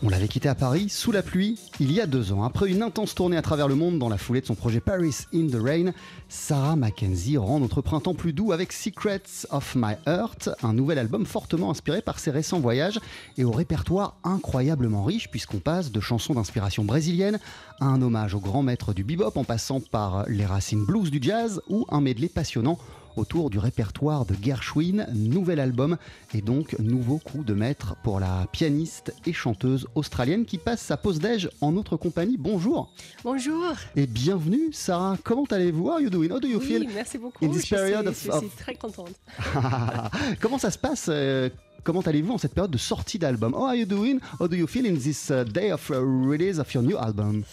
On 0.00 0.10
l'avait 0.10 0.28
quitté 0.28 0.48
à 0.48 0.54
Paris 0.54 0.88
sous 0.88 1.10
la 1.10 1.24
pluie 1.24 1.58
il 1.80 1.90
y 1.90 2.00
a 2.00 2.06
deux 2.06 2.32
ans. 2.32 2.44
Après 2.44 2.70
une 2.70 2.82
intense 2.82 3.16
tournée 3.16 3.36
à 3.36 3.42
travers 3.42 3.66
le 3.66 3.74
monde 3.74 3.98
dans 3.98 4.08
la 4.08 4.16
foulée 4.16 4.40
de 4.40 4.46
son 4.46 4.54
projet 4.54 4.78
Paris 4.78 5.26
in 5.34 5.48
the 5.48 5.60
Rain, 5.60 5.92
Sarah 6.28 6.76
Mackenzie 6.76 7.36
rend 7.36 7.58
notre 7.58 7.82
printemps 7.82 8.14
plus 8.14 8.32
doux 8.32 8.52
avec 8.52 8.72
Secrets 8.72 9.46
of 9.50 9.74
My 9.74 9.94
Heart, 10.06 10.50
un 10.62 10.72
nouvel 10.72 10.98
album 10.98 11.26
fortement 11.26 11.72
inspiré 11.72 12.00
par 12.00 12.20
ses 12.20 12.30
récents 12.30 12.60
voyages 12.60 13.00
et 13.38 13.44
au 13.44 13.50
répertoire 13.50 14.14
incroyablement 14.22 15.02
riche 15.02 15.32
puisqu'on 15.32 15.58
passe 15.58 15.90
de 15.90 15.98
chansons 15.98 16.34
d'inspiration 16.34 16.84
brésilienne 16.84 17.40
à 17.80 17.86
un 17.86 18.00
hommage 18.00 18.36
au 18.36 18.40
grand 18.40 18.62
maître 18.62 18.94
du 18.94 19.02
bebop 19.02 19.32
en 19.34 19.42
passant 19.42 19.80
par 19.80 20.28
les 20.28 20.46
racines 20.46 20.84
blues 20.84 21.10
du 21.10 21.18
jazz 21.20 21.60
ou 21.68 21.86
un 21.90 22.00
medley 22.00 22.28
passionnant 22.28 22.78
autour 23.18 23.50
du 23.50 23.58
répertoire 23.58 24.24
de 24.24 24.34
Gershwin, 24.40 25.06
nouvel 25.14 25.60
album 25.60 25.96
et 26.34 26.40
donc 26.40 26.78
nouveau 26.78 27.18
coup 27.18 27.42
de 27.44 27.52
maître 27.54 27.96
pour 28.02 28.20
la 28.20 28.46
pianiste 28.52 29.12
et 29.26 29.32
chanteuse 29.32 29.86
australienne 29.94 30.44
qui 30.44 30.58
passe 30.58 30.80
sa 30.80 30.96
pause 30.96 31.18
déj 31.18 31.50
en 31.60 31.72
notre 31.72 31.96
compagnie. 31.96 32.36
Bonjour 32.38 32.92
Bonjour. 33.24 33.72
et 33.96 34.06
bienvenue 34.06 34.72
Sarah. 34.72 35.16
Comment 35.24 35.44
allez-vous? 35.50 35.88
How 35.90 35.98
you 35.98 36.10
doing? 36.10 36.30
How 36.30 36.38
do 36.40 36.48
you 36.48 36.58
Oui, 36.60 36.66
feel? 36.66 36.88
merci 36.94 37.18
beaucoup. 37.18 37.44
in 37.44 37.48
this 37.48 37.60
je, 37.62 37.66
suis, 37.66 37.74
period 37.76 38.02
je 38.04 38.08
of- 38.10 38.16
suis 38.16 38.30
of- 38.30 38.56
très 38.56 38.74
contente. 38.74 39.12
Comment 40.40 40.58
ça 40.58 40.70
se 40.70 40.78
passe 40.78 41.06
euh, 41.08 41.48
Comment 41.84 42.00
allez-vous 42.00 42.34
en 42.34 42.38
cette 42.38 42.54
période 42.54 42.70
de 42.72 42.78
sortie 42.78 43.18
d'album? 43.18 43.54
How 43.54 43.66
are 43.66 43.74
you 43.74 43.86
doing? 43.86 44.18
How 44.40 44.48
do 44.48 44.56
you 44.56 44.66
feel 44.66 44.86
in 44.86 44.96
this 44.98 45.30
uh, 45.30 45.44
day 45.44 45.70
of 45.72 45.88
uh, 45.90 45.94
release 46.02 46.58
of 46.58 46.72
your 46.74 46.82
new 46.82 46.96
album? 46.98 47.44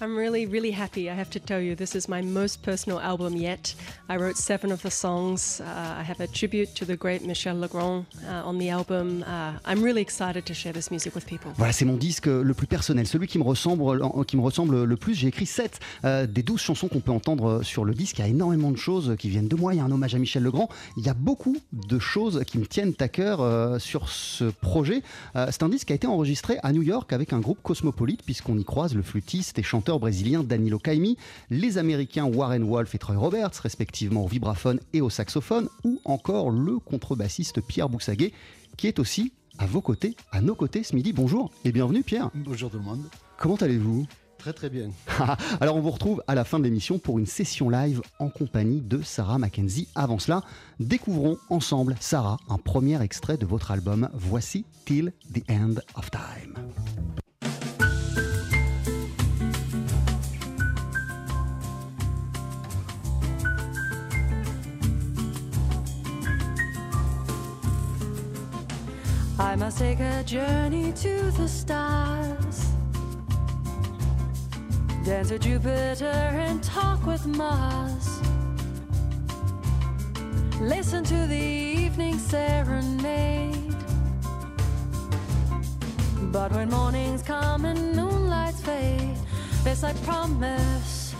I'm 0.00 0.16
really, 0.16 0.46
really 0.46 0.72
happy. 0.72 1.08
I 1.08 1.14
have 1.14 1.30
to 1.30 1.40
tell 1.40 1.60
you, 1.60 1.74
this 1.76 1.94
is 1.94 2.08
my 2.08 2.20
most 2.20 2.62
personal 2.62 2.98
album 2.98 3.36
yet. 3.36 3.74
I 4.08 4.16
wrote 4.16 4.36
seven 4.36 4.72
of 4.72 4.82
the 4.82 4.90
songs. 4.90 5.60
Uh, 5.60 6.00
I 6.00 6.02
have 6.02 6.20
a 6.20 6.26
tribute 6.26 6.74
to 6.74 6.84
the 6.84 6.96
great 6.96 7.24
Michel 7.24 7.58
Legrand 7.58 8.06
uh, 8.28 8.48
on 8.48 8.58
the 8.58 8.70
album. 8.70 9.22
Uh, 9.22 9.52
I'm 9.64 9.82
really 9.82 10.02
excited 10.02 10.44
to 10.46 10.54
share 10.54 10.72
this 10.72 10.90
music 10.90 11.14
with 11.14 11.26
people. 11.26 11.52
Voilà, 11.56 11.72
c'est 11.72 11.84
mon 11.84 11.96
disque 11.96 12.26
le 12.26 12.54
plus 12.54 12.66
personnel, 12.66 13.06
celui 13.06 13.28
qui 13.28 13.38
me 13.38 13.44
ressemble, 13.44 14.02
euh, 14.02 14.24
qui 14.24 14.36
me 14.36 14.42
ressemble 14.42 14.84
le 14.84 14.96
plus. 14.96 15.14
J'ai 15.14 15.28
écrit 15.28 15.46
7 15.46 15.78
des 16.28 16.42
12 16.42 16.60
chansons 16.60 16.88
qu'on 16.88 17.00
peut 17.00 17.12
entendre 17.12 17.62
sur 17.62 17.84
le 17.84 17.94
disque. 17.94 18.18
Il 18.18 18.22
y 18.22 18.24
a 18.24 18.28
énormément 18.28 18.72
de 18.72 18.76
choses 18.76 19.14
qui 19.18 19.28
viennent 19.28 19.48
de 19.48 19.56
moi. 19.56 19.74
Il 19.74 19.76
y 19.78 19.80
a 19.80 19.84
un 19.84 19.90
hommage 19.90 20.14
à 20.14 20.18
Michel 20.18 20.42
Legrand. 20.42 20.68
Il 20.96 21.04
y 21.04 21.08
a 21.08 21.14
beaucoup 21.14 21.56
de 21.72 21.98
choses 21.98 22.42
qui 22.46 22.58
me 22.58 22.66
tiennent 22.66 22.94
à 23.00 23.08
cœur 23.08 23.40
euh, 23.40 23.78
sur 23.78 24.08
ce 24.08 24.44
projet. 24.44 25.02
Euh, 25.36 25.46
c'est 25.50 25.62
un 25.62 25.68
disque 25.68 25.86
qui 25.88 25.92
a 25.92 25.96
été 25.96 26.06
enregistré 26.06 26.58
à 26.62 26.72
New 26.72 26.82
York 26.82 27.12
avec 27.12 27.32
un 27.32 27.40
groupe 27.40 27.58
cosmopolite, 27.62 28.22
puisqu'on 28.24 28.58
y 28.58 28.64
croise 28.64 28.94
le 28.94 29.02
flûtiste 29.02 29.58
et 29.58 29.62
chanteur 29.62 29.83
brésilien 29.92 30.42
Danilo 30.42 30.78
Caimi, 30.78 31.16
les 31.50 31.78
Américains 31.78 32.24
Warren 32.24 32.64
Wolf 32.64 32.94
et 32.94 32.98
Troy 32.98 33.16
Roberts, 33.16 33.52
respectivement 33.62 34.24
au 34.24 34.28
vibraphone 34.28 34.80
et 34.92 35.00
au 35.00 35.10
saxophone, 35.10 35.68
ou 35.84 36.00
encore 36.04 36.50
le 36.50 36.78
contrebassiste 36.78 37.60
Pierre 37.60 37.88
Boussaguet, 37.88 38.32
qui 38.76 38.86
est 38.86 38.98
aussi 38.98 39.32
à 39.58 39.66
vos 39.66 39.80
côtés, 39.80 40.16
à 40.32 40.40
nos 40.40 40.54
côtés 40.54 40.82
ce 40.82 40.94
midi. 40.96 41.12
Bonjour 41.12 41.50
et 41.64 41.72
bienvenue 41.72 42.02
Pierre. 42.02 42.30
Bonjour 42.34 42.70
tout 42.70 42.78
le 42.78 42.84
monde. 42.84 43.04
Comment 43.38 43.56
allez-vous? 43.56 44.06
Très 44.38 44.52
très 44.52 44.68
bien. 44.68 44.90
Alors 45.60 45.76
on 45.76 45.80
vous 45.80 45.90
retrouve 45.90 46.22
à 46.26 46.34
la 46.34 46.44
fin 46.44 46.58
de 46.58 46.64
l'émission 46.64 46.98
pour 46.98 47.18
une 47.18 47.26
session 47.26 47.70
live 47.70 48.02
en 48.18 48.28
compagnie 48.28 48.80
de 48.80 49.00
Sarah 49.00 49.38
Mackenzie. 49.38 49.88
Avant 49.94 50.18
cela, 50.18 50.42
découvrons 50.80 51.38
ensemble 51.48 51.96
Sarah, 52.00 52.38
un 52.48 52.58
premier 52.58 53.00
extrait 53.02 53.38
de 53.38 53.46
votre 53.46 53.70
album. 53.70 54.10
Voici 54.12 54.66
Till 54.84 55.12
the 55.32 55.42
End 55.50 55.76
of 55.96 56.10
Time. 56.10 56.54
I 69.38 69.56
must 69.56 69.78
take 69.78 69.98
a 69.98 70.22
journey 70.22 70.92
to 70.92 71.30
the 71.32 71.48
stars. 71.48 72.68
Dance 75.04 75.32
with 75.32 75.42
Jupiter 75.42 76.04
and 76.04 76.62
talk 76.62 77.04
with 77.04 77.26
Mars. 77.26 78.20
Listen 80.60 81.02
to 81.02 81.26
the 81.26 81.36
evening 81.36 82.16
serenade. 82.16 83.74
But 86.30 86.52
when 86.52 86.70
mornings 86.70 87.22
come 87.22 87.64
and 87.64 87.96
moonlights 87.96 88.60
fade, 88.60 89.16
this 89.64 89.82
I 89.82 89.94
promise. 90.04 91.12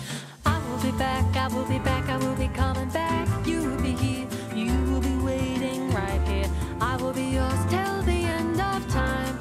I 0.47 0.61
will 0.69 0.93
be 0.93 0.97
back, 0.97 1.37
I 1.37 1.49
will 1.49 1.65
be 1.65 1.81
back, 1.81 2.09
I 2.09 2.17
will 2.19 2.37
be 2.37 2.49
coming 2.49 2.89
back. 2.91 3.27
You 3.45 3.71
will 3.71 3.83
be 3.83 3.93
here, 3.93 4.29
you 4.55 4.73
will 4.85 5.01
be 5.01 5.17
waiting 5.17 5.93
right 5.93 6.21
here. 6.29 6.49
I 6.91 6.97
will 6.97 7.15
be 7.15 7.29
yours 7.39 7.61
till 7.71 8.03
the 8.03 8.19
end 8.39 8.61
of 8.61 8.87
time. 8.89 9.39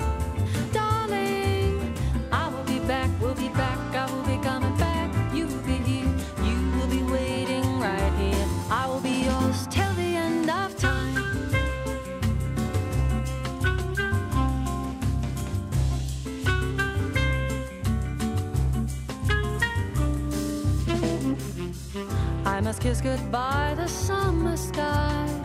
Darling, 0.71 1.93
I 2.31 2.47
will 2.49 2.63
be 2.63 2.79
back, 2.79 3.09
we'll 3.21 3.35
be 3.35 3.49
back, 3.49 3.77
I 3.93 4.05
will 4.11 4.23
be 4.23 4.37
coming 4.41 4.75
back. 4.77 5.09
You 5.33 5.47
will 5.47 5.65
be 5.71 5.77
here, 5.89 6.11
you 6.47 6.57
will 6.75 6.87
be 6.87 7.03
waiting 7.11 7.67
right 7.79 8.13
here. 8.23 8.45
I 8.71 8.87
will 8.87 9.01
be 9.01 9.25
yours 9.29 9.67
till 9.69 9.93
the 9.93 10.09
end 10.27 10.49
of 10.49 10.69
time. 10.77 11.19
I 22.45 22.61
must 22.61 22.79
kiss 22.81 23.01
goodbye 23.01 23.73
the 23.75 23.87
summer 23.87 24.55
skies. 24.55 25.42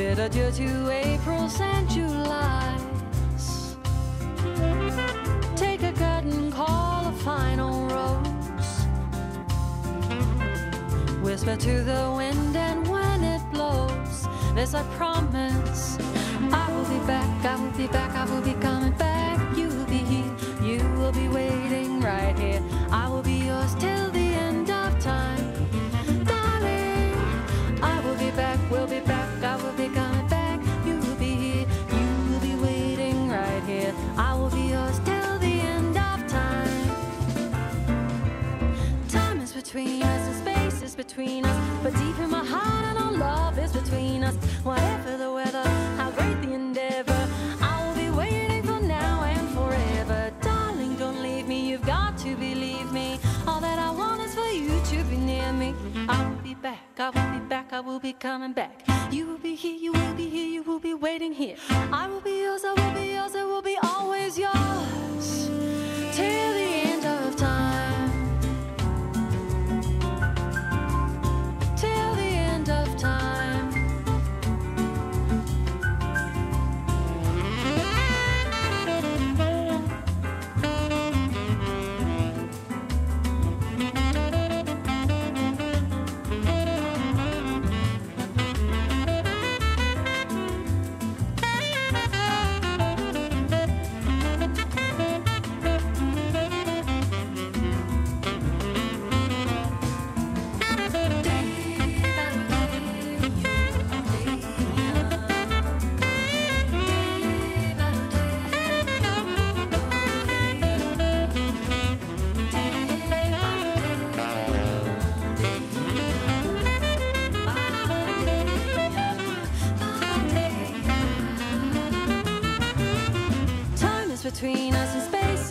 Bid 0.00 0.18
adieu 0.18 0.50
to 0.52 0.90
Aprils 0.90 1.60
and 1.60 1.86
Julys. 1.90 3.76
Take 5.54 5.82
a 5.82 5.92
curtain 5.92 6.50
call, 6.50 7.08
a 7.08 7.12
final 7.22 7.86
rose. 7.86 8.86
Whisper 11.20 11.54
to 11.54 11.84
the 11.84 12.14
wind, 12.16 12.56
and 12.56 12.88
when 12.88 13.22
it 13.22 13.42
blows, 13.52 14.26
this 14.54 14.72
I 14.72 14.84
promise. 14.96 15.98
I 16.50 16.72
will 16.72 16.88
be 16.88 17.06
back, 17.06 17.44
I 17.44 17.56
will 17.56 17.70
be 17.72 17.86
back, 17.86 18.16
I 18.16 18.24
will 18.24 18.40
be 18.40 18.54
coming 18.54 18.92
back. 18.92 19.54
You 19.54 19.68
will 19.68 19.84
be 19.84 19.98
here, 19.98 20.34
you 20.62 20.78
will 20.96 21.12
be 21.12 21.28
waiting 21.28 22.00
right 22.00 22.38
here. 22.38 22.62
I 22.90 23.06
will 23.10 23.22
be 23.22 23.44
yours 23.48 23.74
till 23.74 24.10
the 24.10 24.28
end 24.46 24.70
of 24.70 24.98
time. 24.98 25.44
Darling, 26.24 27.14
I 27.82 28.00
will 28.02 28.16
be 28.16 28.30
back, 28.30 28.58
we'll 28.70 28.86
between 39.72 40.02
us 40.02 40.26
and 40.26 40.36
space 40.36 40.82
is 40.82 40.96
between 40.96 41.44
us. 41.44 41.56
But 41.82 41.94
deep 41.94 42.18
in 42.18 42.28
my 42.28 42.44
heart 42.44 42.84
and 42.86 42.98
our 42.98 43.12
love 43.12 43.56
is 43.56 43.72
between 43.72 44.24
us. 44.24 44.34
Whatever 44.64 45.16
the 45.16 45.30
weather, 45.32 45.62
how 45.96 46.10
great 46.10 46.42
the 46.42 46.52
endeavor, 46.54 47.28
I 47.60 47.86
will 47.86 47.94
be 47.94 48.10
waiting 48.10 48.64
for 48.64 48.80
now 48.80 49.22
and 49.22 49.48
forever. 49.50 50.32
Darling, 50.40 50.96
don't 50.96 51.22
leave 51.22 51.46
me, 51.46 51.70
you've 51.70 51.86
got 51.86 52.18
to 52.18 52.34
believe 52.34 52.90
me. 52.92 53.20
All 53.46 53.60
that 53.60 53.78
I 53.78 53.92
want 53.92 54.22
is 54.22 54.34
for 54.34 54.48
you 54.48 54.80
to 54.86 55.04
be 55.04 55.16
near 55.16 55.52
me. 55.52 55.72
I 56.08 56.28
will 56.28 56.42
be 56.42 56.54
back, 56.54 56.98
I 56.98 57.10
will 57.10 57.38
be 57.38 57.46
back, 57.46 57.72
I 57.72 57.78
will 57.78 58.00
be 58.00 58.12
coming 58.12 58.52
back. 58.52 58.89
You 59.62 59.68
will 59.68 59.74
be 59.74 59.76
here, 59.76 59.76
you 59.76 59.92
will 59.92 60.14
be 60.14 60.28
here, 60.30 60.46
you 60.46 60.62
will 60.62 60.78
be 60.78 60.94
waiting 60.94 61.34
here. 61.34 61.56
I 61.92 62.06
will 62.08 62.22
be 62.22 62.40
yours, 62.40 62.64
I 62.64 62.72
will 62.72 62.94
be 62.98 63.12
yours, 63.12 63.19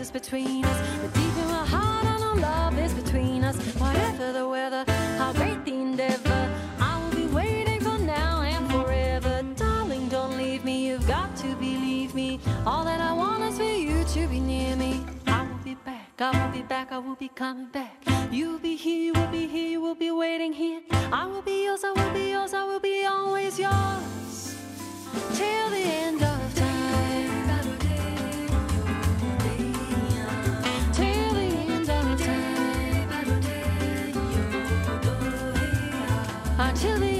is 0.10 0.22
between 0.22 0.66
us. 0.66 1.02
The 1.02 1.08
deep 1.20 1.38
in 1.38 1.48
my 1.48 1.66
heart, 1.66 2.06
I 2.06 2.18
know 2.20 2.42
love 2.42 2.78
is 2.78 2.94
between 2.94 3.44
us. 3.44 3.58
Whatever 3.76 4.32
the 4.32 4.48
weather, 4.48 4.84
how 5.18 5.34
great 5.34 5.64
the 5.66 5.74
endeavor, 5.74 6.56
I 6.80 7.02
will 7.02 7.16
be 7.16 7.26
waiting 7.28 7.80
for 7.82 7.98
now 7.98 8.42
and 8.42 8.72
forever. 8.72 9.44
Darling, 9.56 10.10
don't 10.10 10.38
leave 10.38 10.64
me, 10.66 10.88
you've 10.88 11.08
got 11.08 11.36
to 11.38 11.56
believe 11.56 12.16
me. 12.16 12.40
All 12.66 12.84
that 12.86 13.02
I 13.02 13.14
want 13.14 13.44
is 13.44 13.58
for 13.58 13.64
you 13.64 14.04
to 14.04 14.28
be 14.28 14.40
near 14.40 14.76
me. 14.76 15.04
I 15.28 15.44
will 15.44 15.64
be 15.64 15.76
back, 15.76 16.20
I 16.20 16.32
will 16.32 16.54
be 16.54 16.64
back, 16.64 16.92
I 16.92 16.98
will 16.98 17.16
be 17.16 17.30
coming 17.30 17.68
back. 17.68 18.04
You'll 18.32 18.60
be 18.60 18.76
here, 18.76 19.02
you 19.08 19.14
will 19.14 19.32
be 19.32 19.48
here, 19.48 19.70
you 19.70 19.82
will 19.82 19.96
be 19.96 20.12
waiting 20.12 20.54
here. 20.54 20.82
I 21.12 21.26
will 21.26 21.42
be 21.42 21.66
yours, 21.66 21.84
I 21.84 21.92
will 21.92 22.14
be 22.14 22.32
yours, 22.32 22.54
I 22.54 22.64
will 22.64 22.80
be 22.80 23.06
always 23.06 23.60
yours. 23.60 24.56
Till 25.34 25.70
the 25.70 25.86
end 26.06 26.24
of 26.24 26.56
time. 26.56 27.49
Until 36.70 37.00
the 37.00 37.19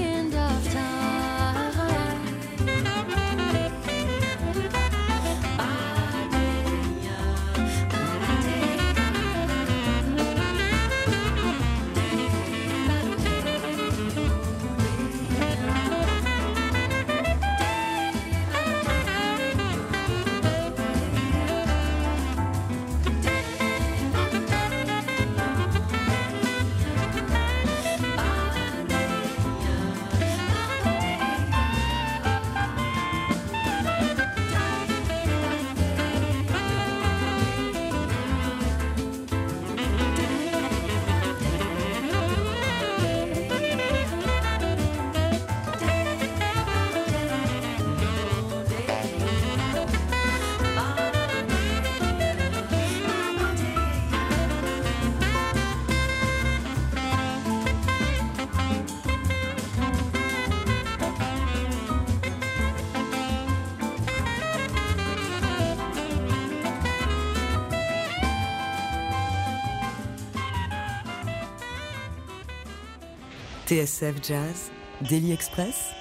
TSF 73.70 74.16
Jazz, 74.20 74.72
Daily 75.08 75.30
Express, 75.30 75.92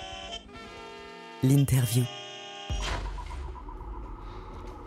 l'interview. 1.44 2.04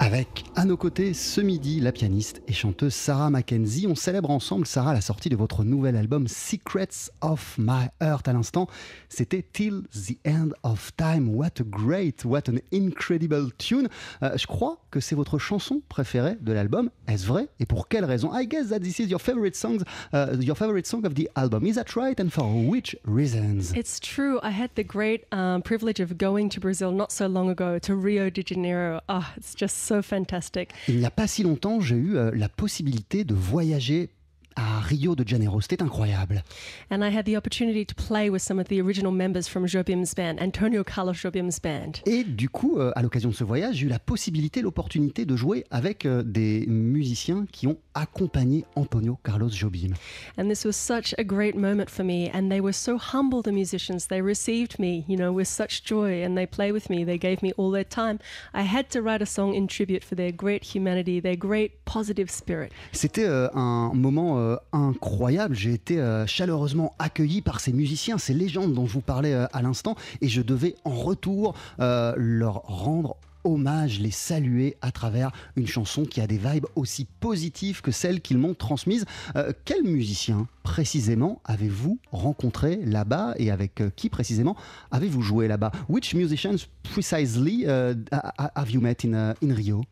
Avec 0.00 0.42
à 0.54 0.64
nos 0.66 0.76
côtés 0.76 1.14
ce 1.14 1.40
midi 1.40 1.81
la 1.81 1.93
pianiste 1.93 2.43
et 2.46 2.52
chanteuse 2.52 2.93
Sarah 2.93 3.31
Mackenzie. 3.31 3.87
On 3.87 3.94
célèbre 3.94 4.31
ensemble, 4.31 4.66
Sarah, 4.66 4.93
la 4.93 5.00
sortie 5.00 5.31
de 5.31 5.37
votre 5.37 5.64
nouvel 5.64 5.96
album 5.96 6.28
Secrets 6.28 7.10
of 7.22 7.56
My 7.58 7.87
Heart. 8.00 8.28
À 8.28 8.32
l'instant, 8.32 8.69
c'était 9.08 9.43
Till 9.52 9.82
the 9.93 10.19
End 10.26 10.50
of 10.62 10.93
Time. 10.96 11.34
What 11.34 11.60
a 11.60 11.64
great, 11.64 12.25
what 12.25 12.43
an 12.49 12.58
incredible 12.72 13.50
tune. 13.56 13.88
Euh, 14.22 14.37
je 14.37 14.46
crois 14.46 14.78
que 14.90 15.00
c'est 15.00 15.14
votre 15.14 15.38
chanson 15.38 15.82
préférée 15.88 16.37
de 16.40 16.52
l'album. 16.52 16.90
Est-ce 17.08 17.26
vrai? 17.26 17.49
Et 17.58 17.64
pour 17.66 17.88
quelle 17.88 18.04
raison? 18.04 18.31
I 18.34 18.46
guess 18.46 18.69
that 18.69 18.81
this 18.81 18.99
is 18.99 19.06
your 19.06 19.20
favorite 19.20 19.56
song, 19.56 19.78
uh, 20.12 20.37
your 20.38 20.56
favorite 20.56 20.87
song 20.87 21.06
of 21.06 21.14
the 21.14 21.28
album. 21.34 21.64
Is 21.64 21.75
that 21.75 21.96
right? 21.96 22.20
And 22.20 22.28
for 22.28 22.44
which 22.44 22.94
reasons? 23.04 23.72
It's 23.75 23.99
true. 23.99 24.38
I 24.43 24.50
had 24.50 24.70
the 24.75 24.84
great 24.84 25.25
um, 25.32 25.62
privilege 25.62 26.00
of 26.00 26.19
going 26.19 26.50
to 26.50 26.60
Brazil 26.60 26.93
not 26.93 27.10
so 27.10 27.26
long 27.26 27.49
ago 27.49 27.78
to 27.78 27.94
Rio 27.96 28.28
de 28.28 28.43
Janeiro. 28.43 29.00
Oh, 29.08 29.26
it's 29.37 29.54
just 29.54 29.84
so 29.84 30.02
fantastic. 30.02 30.42
Il 30.89 30.99
n'y 30.99 31.06
a 31.06 31.11
pas 31.11 31.27
si 31.27 31.43
longtemps, 31.43 31.81
j'ai 31.81 31.97
eu 31.97 32.17
euh, 32.17 32.31
la 32.35 32.49
possibilité 32.49 33.25
de 33.25 33.35
voyager 33.35 34.11
à 34.56 34.81
Rio 34.81 35.14
de 35.14 35.26
Janeiro. 35.26 35.60
C'était 35.60 35.82
incroyable. 35.82 36.43
And 36.90 37.02
I 37.02 37.14
had 37.14 37.25
the 37.25 37.37
opportunity 37.37 37.84
to 37.84 37.94
play 37.94 38.31
with 38.31 38.43
some 38.43 38.58
of 38.58 38.69
the 38.69 38.81
original 38.81 39.12
members 39.12 39.49
from 39.49 39.66
Jobim's 39.66 40.14
band, 40.14 40.37
Antonio 40.40 40.84
Carlos 40.84 41.14
Jobim's 41.14 41.60
band. 41.60 42.02
Et 42.06 42.25
du 42.25 42.49
coup, 42.49 42.78
euh, 42.78 42.93
à 42.94 43.02
l'occasion 43.02 43.31
de 43.31 43.34
ce 43.34 43.44
voyage, 43.44 43.76
j'ai 43.76 43.87
eu 43.87 43.88
la 43.88 43.99
possibilité, 43.99 44.62
l'opportunité 44.62 45.25
de 45.25 45.37
jouer 45.37 45.64
avec 45.70 46.06
euh, 46.06 46.22
des 46.22 46.66
musiciens 46.66 47.46
qui 47.50 47.66
ont 47.66 47.78
accompagné 47.94 48.64
Antonio 48.76 49.19
Carlos 49.22 49.50
Jobim. 49.50 49.94
And 50.38 50.49
this 50.49 50.64
was 50.64 50.72
such 50.72 51.14
a 51.19 51.25
great 51.25 51.54
moment 51.54 51.88
for 51.88 52.04
me. 52.04 52.31
And 52.32 52.49
they 52.49 52.60
were 52.60 52.72
so 52.72 52.99
humble, 52.99 53.43
the 53.43 53.52
musicians. 53.52 54.06
They 54.08 54.20
received 54.20 54.78
me, 54.78 55.04
you 55.08 55.16
know, 55.16 55.32
with 55.32 55.49
such 55.49 55.85
joy 55.85 56.23
and 56.25 56.37
they 56.37 56.47
played 56.47 56.73
with 56.73 56.88
me. 56.90 57.04
They 57.04 57.18
gave 57.18 57.42
me 57.42 57.52
all 57.56 57.71
their 57.71 57.85
time. 57.85 58.18
I 58.54 58.62
had 58.62 58.90
to 58.90 59.02
write 59.02 59.23
a 59.23 59.26
song 59.26 59.54
in 59.54 59.66
tribute 59.66 60.04
for 60.04 60.14
their 60.14 60.32
great 60.32 60.64
humanity, 60.64 61.21
their 61.21 61.37
great 61.37 61.85
positive 61.85 62.30
spirit. 62.30 62.73
C'était 62.92 63.25
euh, 63.25 63.49
un 63.54 63.92
moment 63.94 64.37
euh, 64.42 64.56
incroyable. 64.72 65.54
J'ai 65.54 65.72
été 65.72 65.99
euh, 65.99 66.26
chaleureusement 66.26 66.94
accueilli 66.99 67.42
par 67.42 67.61
ces 67.61 67.72
musiciens, 67.72 68.18
ces 68.18 68.34
légendes 68.34 68.75
dont 68.75 68.87
je 68.87 68.92
vous 68.92 69.00
parlais 69.00 69.34
euh, 69.34 69.46
à 69.52 69.62
l'instant, 69.62 69.96
et 70.20 70.28
je 70.28 70.42
devais 70.42 70.75
en 70.84 70.94
retour 70.94 71.54
leur 71.78 72.62
rendre 72.64 73.16
hommage, 73.44 74.00
les 74.00 74.11
saluer 74.11 74.76
à 74.82 74.92
travers 74.92 75.32
une 75.56 75.66
chanson 75.66 76.04
qui 76.04 76.20
a 76.20 76.26
des 76.26 76.38
vibes 76.38 76.66
aussi 76.76 77.06
positives 77.20 77.80
que 77.80 77.90
celles 77.90 78.20
qu'ils 78.20 78.38
m'ont 78.38 78.54
transmises. 78.54 79.04
Quel 79.64 79.82
musicien? 79.82 80.46
Précisément 80.62 81.40
avez-vous 81.45 81.99
rencontré 82.11 82.76
là-bas 82.85 83.35
et 83.37 83.50
avec 83.50 83.81
euh, 83.81 83.90
qui 83.95 84.09
précisément 84.09 84.57
avez-vous 84.90 85.23
joué 85.23 85.49
là-bas? 85.49 85.73
Which 85.88 86.14
musicians 86.14 86.69
precisely 86.92 87.64
uh, 87.64 87.95
have 88.54 88.71
you 88.71 88.81
met 88.81 89.04
in, 89.04 89.14
uh, 89.14 89.35
in 89.42 89.54
Rio? 89.54 89.83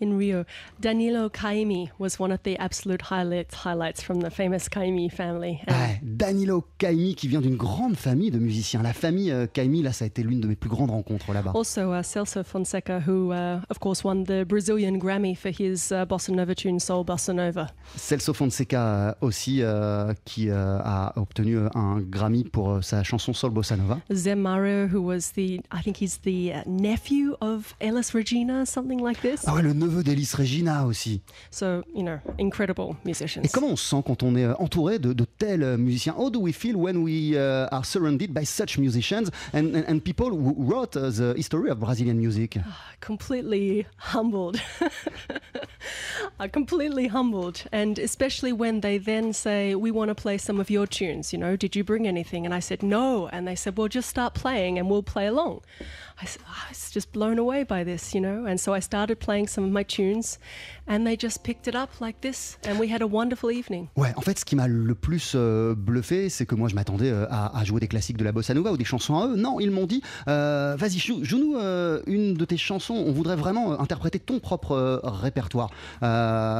In 0.00 0.16
Rio, 0.16 0.44
Danilo 0.80 1.28
Caimi 1.28 1.90
was 1.98 2.18
one 2.18 2.32
of 2.32 2.42
the 2.42 2.56
absolute 2.58 3.02
highlights, 3.02 3.54
highlights 3.54 4.02
from 4.02 4.20
the 4.20 4.30
famous 4.30 4.68
Caimi 4.68 5.10
family. 5.10 5.60
Ouais, 5.68 6.00
Danilo 6.02 6.64
Caimi 6.78 7.14
qui 7.14 7.28
vient 7.28 7.40
d'une 7.40 7.56
grande 7.56 7.96
famille 7.96 8.30
de 8.30 8.38
musiciens. 8.38 8.82
La 8.82 8.92
famille 8.92 9.30
euh, 9.30 9.46
Caimi, 9.46 9.82
là, 9.82 9.92
ça 9.92 10.04
a 10.04 10.08
été 10.08 10.22
l'une 10.22 10.40
de 10.40 10.48
mes 10.48 10.56
plus 10.56 10.70
grandes 10.70 10.90
rencontres 10.90 11.32
là-bas. 11.32 11.52
Also, 11.54 11.92
uh, 11.92 12.02
Celso 12.02 12.42
Fonseca, 12.42 13.00
who, 13.06 13.32
uh, 13.32 13.60
of 13.70 13.78
course, 13.78 14.04
won 14.04 14.24
the 14.24 14.44
Brazilian 14.44 14.98
Grammy 14.98 15.36
for 15.36 15.50
his 15.50 15.92
uh, 15.92 16.04
bossa 16.04 16.32
nova 16.32 16.54
tune 16.54 16.80
Soul 16.80 17.04
Bossa 17.04 17.32
Nova. 17.32 17.68
Celso 17.96 18.34
Fonseca 18.34 18.86
euh, 18.86 19.14
aussi, 19.20 19.62
euh, 19.62 20.12
qui 20.24 20.50
euh, 20.50 20.78
a 20.84 21.12
obtenu 21.16 21.56
euh, 21.56 21.68
un 21.74 22.00
Grammy 22.00 22.44
pour 22.44 22.70
euh, 22.70 22.82
sa 22.82 23.02
chanson 23.02 23.32
Soul 23.32 23.50
Bossa 23.50 23.76
Nova. 23.76 24.00
Zem 24.12 24.40
Mario, 24.40 24.86
who 24.86 25.00
was 25.00 25.32
the, 25.34 25.60
I 25.72 25.82
think 25.82 26.00
he's 26.00 26.18
the 26.22 26.52
uh, 26.52 26.62
nephew 26.66 27.36
of 27.40 27.74
Elis 27.80 28.12
Regina, 28.14 28.64
something 28.66 29.00
like 29.02 29.20
this. 29.20 29.44
Ah 29.46 29.54
ouais, 29.54 29.62
le 29.62 29.72
neveu 29.72 30.02
d'Elis 30.02 30.32
Regina 30.34 30.86
aussi. 30.86 31.20
So, 31.50 31.82
you 31.94 32.02
know, 32.02 32.18
incredible 32.38 32.96
musicians. 33.04 33.42
Et 33.44 33.48
comment 33.48 33.68
on 33.68 33.76
se 33.76 33.88
sent 33.88 34.02
quand 34.06 34.22
on 34.22 34.34
est 34.36 34.46
entouré 34.58 34.98
de, 34.98 35.12
de 35.12 35.24
tels 35.24 35.76
musiciens? 35.78 36.14
How 36.16 36.30
do 36.30 36.40
we 36.40 36.52
feel 36.52 36.76
when 36.76 36.98
we 36.98 37.36
uh, 37.36 37.68
are 37.70 37.84
surrounded 37.84 38.32
by 38.32 38.44
such 38.44 38.78
musicians? 38.78 39.30
And, 39.52 39.74
and, 39.74 39.84
and 39.88 40.00
people 40.00 40.30
who 40.30 40.54
wrote 40.58 40.96
uh, 40.96 41.10
the 41.10 41.34
history 41.36 41.70
of 41.70 41.80
Brazilian 41.80 42.18
music 42.18 42.58
completely 43.00 43.86
humbled. 43.96 44.60
Uh, 46.38 46.48
completely 46.48 47.06
humbled. 47.06 47.64
And 47.72 47.98
especially 47.98 48.52
when 48.52 48.80
they 48.80 48.96
then 48.96 49.32
say, 49.32 49.74
We 49.74 49.90
want 49.90 50.09
to 50.14 50.20
play 50.22 50.38
some 50.38 50.60
of 50.60 50.70
your 50.70 50.86
tunes, 50.86 51.32
you 51.32 51.38
know, 51.38 51.56
did 51.56 51.74
you 51.76 51.84
bring 51.84 52.06
anything? 52.06 52.44
And 52.46 52.54
I 52.54 52.60
said, 52.60 52.82
No. 52.82 53.28
And 53.32 53.46
they 53.46 53.56
said, 53.56 53.76
Well, 53.76 53.88
just 53.88 54.08
start 54.08 54.34
playing 54.34 54.78
and 54.78 54.88
we'll 54.90 55.02
play 55.02 55.26
along. 55.26 55.60
I, 56.20 56.24
s- 56.24 56.38
I 56.46 56.68
was 56.68 56.90
just 56.92 57.12
blown 57.12 57.38
away 57.38 57.64
by 57.64 57.82
this, 57.84 58.14
you 58.14 58.20
know? 58.20 58.44
And 58.46 58.58
so 58.58 58.74
I 58.74 58.80
started 58.80 59.16
playing 59.20 59.48
some 59.48 59.64
of 59.64 59.70
my 59.70 59.82
tunes 59.84 60.38
and 60.86 61.06
they 61.06 61.16
just 61.16 61.42
picked 61.44 61.66
it 61.66 61.74
up 61.74 61.88
like 62.00 62.20
this. 62.20 62.58
And 62.66 62.78
we 62.78 62.88
had 62.92 63.00
a 63.00 63.06
wonderful 63.06 63.50
evening. 63.50 63.88
Ouais, 63.96 64.12
en 64.16 64.20
fait, 64.20 64.38
ce 64.38 64.44
qui 64.44 64.54
m'a 64.56 64.66
le 64.68 64.94
plus 64.94 65.32
euh, 65.34 65.74
bluffé, 65.74 66.28
c'est 66.28 66.44
que 66.46 66.54
moi, 66.54 66.68
je 66.68 66.74
m'attendais 66.74 67.10
euh, 67.10 67.26
à, 67.30 67.58
à 67.58 67.64
jouer 67.64 67.80
des 67.80 67.88
classiques 67.88 68.18
de 68.18 68.24
la 68.24 68.32
bossa 68.32 68.52
nova 68.52 68.72
ou 68.72 68.76
des 68.76 68.84
chansons 68.84 69.16
à 69.18 69.28
eux. 69.28 69.36
Non, 69.36 69.60
ils 69.60 69.70
m'ont 69.70 69.86
dit, 69.86 70.02
euh, 70.28 70.76
vas-y, 70.78 70.98
joue- 70.98 71.24
joue-nous 71.24 71.56
euh, 71.56 72.02
une 72.06 72.34
de 72.34 72.44
tes 72.44 72.58
chansons. 72.58 72.94
On 72.94 73.12
voudrait 73.12 73.36
vraiment 73.36 73.72
euh, 73.72 73.76
interpréter 73.78 74.18
ton 74.18 74.40
propre 74.40 74.72
euh, 74.72 74.98
répertoire. 75.04 75.70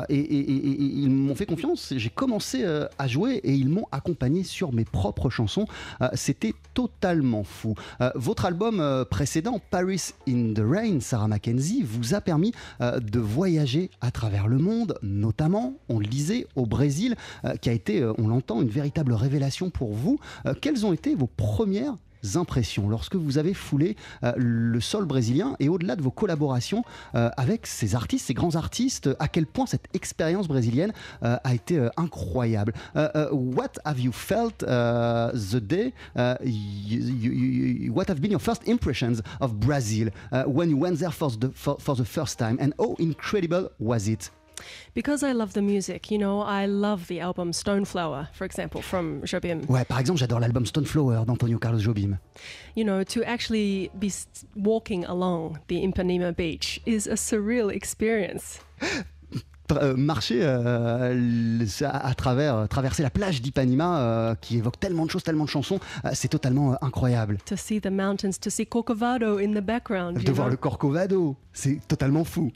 Et, 0.09 0.15
et- 0.15 0.51
et- 0.51 0.71
et 0.71 0.83
ils 1.03 1.11
m'ont 1.11 1.35
fait 1.35 1.47
confiance. 1.47 1.93
J'ai 1.97 2.09
commencé 2.11 2.65
à 2.65 3.07
jouer 3.07 3.40
et 3.45 3.55
ils 3.55 3.69
m'ont 3.69 3.87
accompagné 3.93 4.45
sur 4.45 4.73
mes 4.73 4.85
propres 4.85 5.31
chansons. 5.31 5.67
Euh, 6.01 6.09
C'était 6.15 6.55
totalement 6.75 7.45
fou. 7.45 7.75
Euh, 8.01 8.11
votre 8.15 8.45
album 8.45 8.81
euh, 8.81 9.05
précédent, 9.05 9.61
Paris 9.71 10.11
in 10.29 10.53
the 10.55 10.63
Rain, 10.65 11.01
Sarah 11.01 11.29
Mackenzie, 11.29 11.83
vous 11.83 12.15
a 12.15 12.21
permis 12.21 12.53
de 12.81 13.19
voyager 13.19 13.91
à 14.01 14.11
travers 14.11 14.49
le 14.49 14.59
monde, 14.59 14.99
notamment, 15.03 15.75
on 15.89 15.99
le 15.99 16.07
disait, 16.07 16.47
au 16.57 16.67
Brésil, 16.67 17.17
qui 17.61 17.69
a 17.69 17.73
été, 17.73 18.05
on 18.19 18.29
l'entend, 18.29 18.63
une 18.63 18.69
véritable 18.69 19.13
révélation 19.13 19.71
pour 19.71 19.93
vous. 19.93 20.19
Quelles 20.61 20.87
ont 20.87 20.93
été 20.93 21.15
vos 21.15 21.27
premières 21.27 21.95
impressions 22.35 22.89
lorsque 22.89 23.17
vous 23.17 23.39
avez 23.39 23.55
foulé 23.55 23.97
euh, 24.25 24.33
le 24.37 24.81
sol 24.81 25.05
brésilien 25.05 25.57
et 25.61 25.69
au-delà 25.69 25.97
de 25.97 26.03
vos 26.03 26.11
collaborations 26.11 26.85
euh, 27.15 27.31
avec 27.37 27.67
ces 27.67 27.95
artistes, 27.95 28.27
ces 28.27 28.35
grands 28.35 28.57
artistes, 28.57 29.09
à 29.19 29.29
quel 29.29 29.47
point 29.47 29.67
cette 29.67 29.87
expérience 29.95 30.49
brésilienne 30.49 30.93
euh, 31.23 31.37
a 31.43 31.55
été 31.55 31.79
euh, 31.79 31.89
incroyable. 31.97 32.73
Euh, 32.97 33.29
what 33.33 33.73
have 33.85 33.99
you 34.01 34.13
felt 34.13 34.63
uh, 34.63 35.31
the 35.33 35.57
day? 35.57 35.93
you- 36.45 37.01
you- 37.01 37.33
you- 37.33 37.93
what 37.93 38.05
have 38.09 38.21
been 38.21 38.31
your 38.33 38.41
first 38.43 38.67
impressions 38.69 39.23
of 39.41 39.55
Brazil 39.55 40.11
when 40.47 40.71
you 40.71 40.77
went 40.79 40.97
there 40.99 41.13
for 41.13 41.31
the, 41.31 41.49
for 41.55 41.97
the 41.97 42.05
first 42.05 42.39
time, 42.39 42.57
and 42.61 42.73
how 42.79 42.95
incredible 42.99 43.71
was 43.79 44.09
it? 44.09 44.31
Because 44.95 45.23
I 45.23 45.33
love 45.33 45.53
the 45.53 45.63
music, 45.63 46.11
you 46.11 46.19
know, 46.19 46.41
I 46.41 46.67
love 46.67 47.07
the 47.07 47.21
album 47.21 47.53
Stoneflower, 47.53 48.29
for 48.33 48.45
example, 48.45 48.83
from 48.83 49.23
Jobim. 49.23 49.67
Ouais, 49.69 49.85
par 49.85 49.99
exemple, 49.99 50.19
j'adore 50.19 50.41
l'album 50.41 50.67
Stoneflower 50.67 51.25
d'Antonio 51.25 51.59
Carlos 51.59 51.81
Jobim. 51.81 52.19
You 52.75 52.85
know, 52.85 53.05
to 53.05 53.23
actually 53.25 53.91
be 53.99 54.13
walking 54.57 55.05
along 55.05 55.61
the 55.69 55.85
Ipanema 55.85 56.35
beach 56.35 56.81
is 56.87 57.07
a 57.07 57.15
surreal 57.15 57.73
experience. 57.73 58.61
Tra- 59.71 59.83
euh, 59.83 59.95
marcher 59.97 60.41
euh, 60.43 61.65
à, 61.85 62.09
à 62.09 62.15
travers, 62.15 62.57
euh, 62.57 62.67
traverser 62.67 63.05
la 63.05 63.11
plage 63.11 63.41
d'Ipanema 63.41 64.01
euh, 64.01 64.35
qui 64.41 64.57
évoque 64.59 64.81
tellement 64.81 65.07
de 65.07 65.11
choses, 65.11 65.23
tellement 65.23 65.45
de 65.45 65.49
chansons, 65.49 65.79
euh, 66.05 66.11
c'est 66.13 66.27
totalement 66.29 66.73
euh, 66.73 66.77
incroyable. 66.83 67.39
To 67.47 67.57
see 67.57 67.81
the 67.81 67.87
mountains, 67.87 68.33
to 68.41 68.51
see 68.51 68.67
Corcovado 68.67 69.39
in 69.39 69.53
the 69.53 69.65
background. 69.65 70.25
De 70.25 70.33
voir 70.33 70.49
know? 70.49 70.51
le 70.51 70.57
Corcovado, 70.57 71.37
c'est 71.53 71.79
totalement 71.87 72.25
fou. 72.25 72.51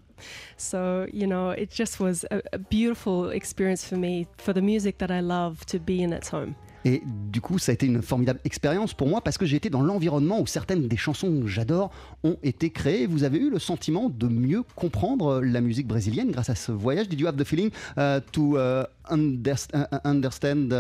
So, 0.57 1.07
you 1.13 1.27
know, 1.27 1.53
it 1.53 1.71
just 1.73 2.01
was 2.01 2.25
a, 2.31 2.39
a 2.53 2.59
beautiful 2.59 3.31
experience 3.33 3.85
for 3.85 3.97
me, 3.97 4.27
for 4.39 4.53
the 4.53 4.63
music 4.63 4.99
that 4.99 5.11
I 5.11 5.21
love, 5.21 5.65
to 5.67 5.79
be 5.79 6.03
in 6.03 6.13
its 6.13 6.33
home. 6.33 6.55
Et 6.85 7.03
du 7.33 7.41
coup, 7.41 7.59
ça 7.59 7.73
a 7.73 7.75
été 7.75 7.87
une 7.87 8.03
formidable 8.03 8.41
expérience 8.45 8.95
pour 8.95 9.09
moi 9.09 9.23
parce 9.23 9.39
que 9.39 9.47
j'ai 9.47 9.57
été 9.57 9.71
dans 9.71 9.81
l'environnement 9.81 10.41
où 10.41 10.47
certaines 10.47 10.87
des 10.87 10.97
chansons 10.97 11.41
que 11.41 11.47
j'adore 11.47 11.91
ont 12.23 12.37
été 12.43 12.71
créées. 12.71 13.07
Vous 13.07 13.25
avez 13.25 13.39
eu 13.39 13.51
le 13.51 13.59
sentiment 13.59 14.11
de 14.11 14.29
mieux 14.29 14.63
comprendre 14.77 15.41
la 15.41 15.61
musique 15.61 15.87
brésilienne 15.87 16.31
grâce 16.31 16.51
à 16.51 16.55
ce 16.55 16.73
voyage? 16.73 17.09
Did 17.09 17.21
you 17.21 17.27
have 17.27 17.37
the 17.37 17.45
feeling 17.45 17.71
uh, 17.97 18.21
to 18.33 18.57
uh, 18.57 18.59
underst- 18.59 18.85
uh, 18.85 18.94
understand 19.11 20.73
uh, 20.73 20.77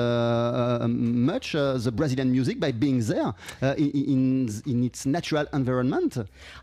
uh, 0.80 0.88
much 0.88 1.54
uh, 1.54 1.74
the 1.74 1.92
Brazilian 1.92 2.30
music 2.30 2.58
by 2.60 2.72
being 2.72 3.00
there 3.00 3.34
in, 3.76 4.48
in 4.66 4.84
its 4.84 5.06
natural 5.06 5.46
environment? 5.52 6.16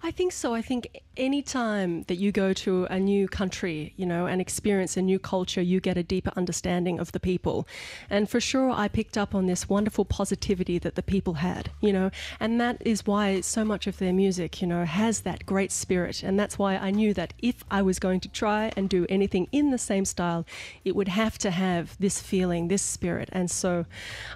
I 0.03 0.11
think 0.11 0.31
so. 0.31 0.53
I 0.53 0.61
think 0.61 1.01
any 1.17 1.41
time 1.41 2.03
that 2.03 2.15
you 2.15 2.31
go 2.31 2.53
to 2.53 2.85
a 2.85 2.99
new 2.99 3.27
country, 3.27 3.93
you 3.97 4.05
know, 4.05 4.25
and 4.25 4.41
experience 4.41 4.97
a 4.97 5.01
new 5.01 5.19
culture, 5.19 5.61
you 5.61 5.79
get 5.79 5.97
a 5.97 6.03
deeper 6.03 6.31
understanding 6.35 6.99
of 6.99 7.11
the 7.11 7.19
people. 7.19 7.67
And 8.09 8.29
for 8.29 8.39
sure, 8.39 8.71
I 8.71 8.87
picked 8.87 9.17
up 9.17 9.35
on 9.35 9.45
this 9.45 9.69
wonderful 9.69 10.05
positivity 10.05 10.79
that 10.79 10.95
the 10.95 11.03
people 11.03 11.35
had, 11.35 11.69
you 11.81 11.93
know, 11.93 12.11
and 12.39 12.59
that 12.59 12.77
is 12.81 13.05
why 13.05 13.41
so 13.41 13.63
much 13.63 13.87
of 13.87 13.97
their 13.97 14.13
music, 14.13 14.61
you 14.61 14.67
know, 14.67 14.85
has 14.85 15.21
that 15.21 15.45
great 15.45 15.71
spirit. 15.71 16.23
And 16.23 16.39
that's 16.39 16.57
why 16.57 16.77
I 16.77 16.91
knew 16.91 17.13
that 17.13 17.33
if 17.39 17.63
I 17.69 17.81
was 17.81 17.99
going 17.99 18.19
to 18.21 18.29
try 18.29 18.71
and 18.75 18.89
do 18.89 19.05
anything 19.09 19.47
in 19.51 19.71
the 19.71 19.77
same 19.77 20.05
style, 20.05 20.45
it 20.83 20.95
would 20.95 21.09
have 21.09 21.37
to 21.39 21.50
have 21.51 21.97
this 21.99 22.21
feeling, 22.21 22.67
this 22.67 22.81
spirit. 22.81 23.29
And 23.33 23.47
so 23.47 23.85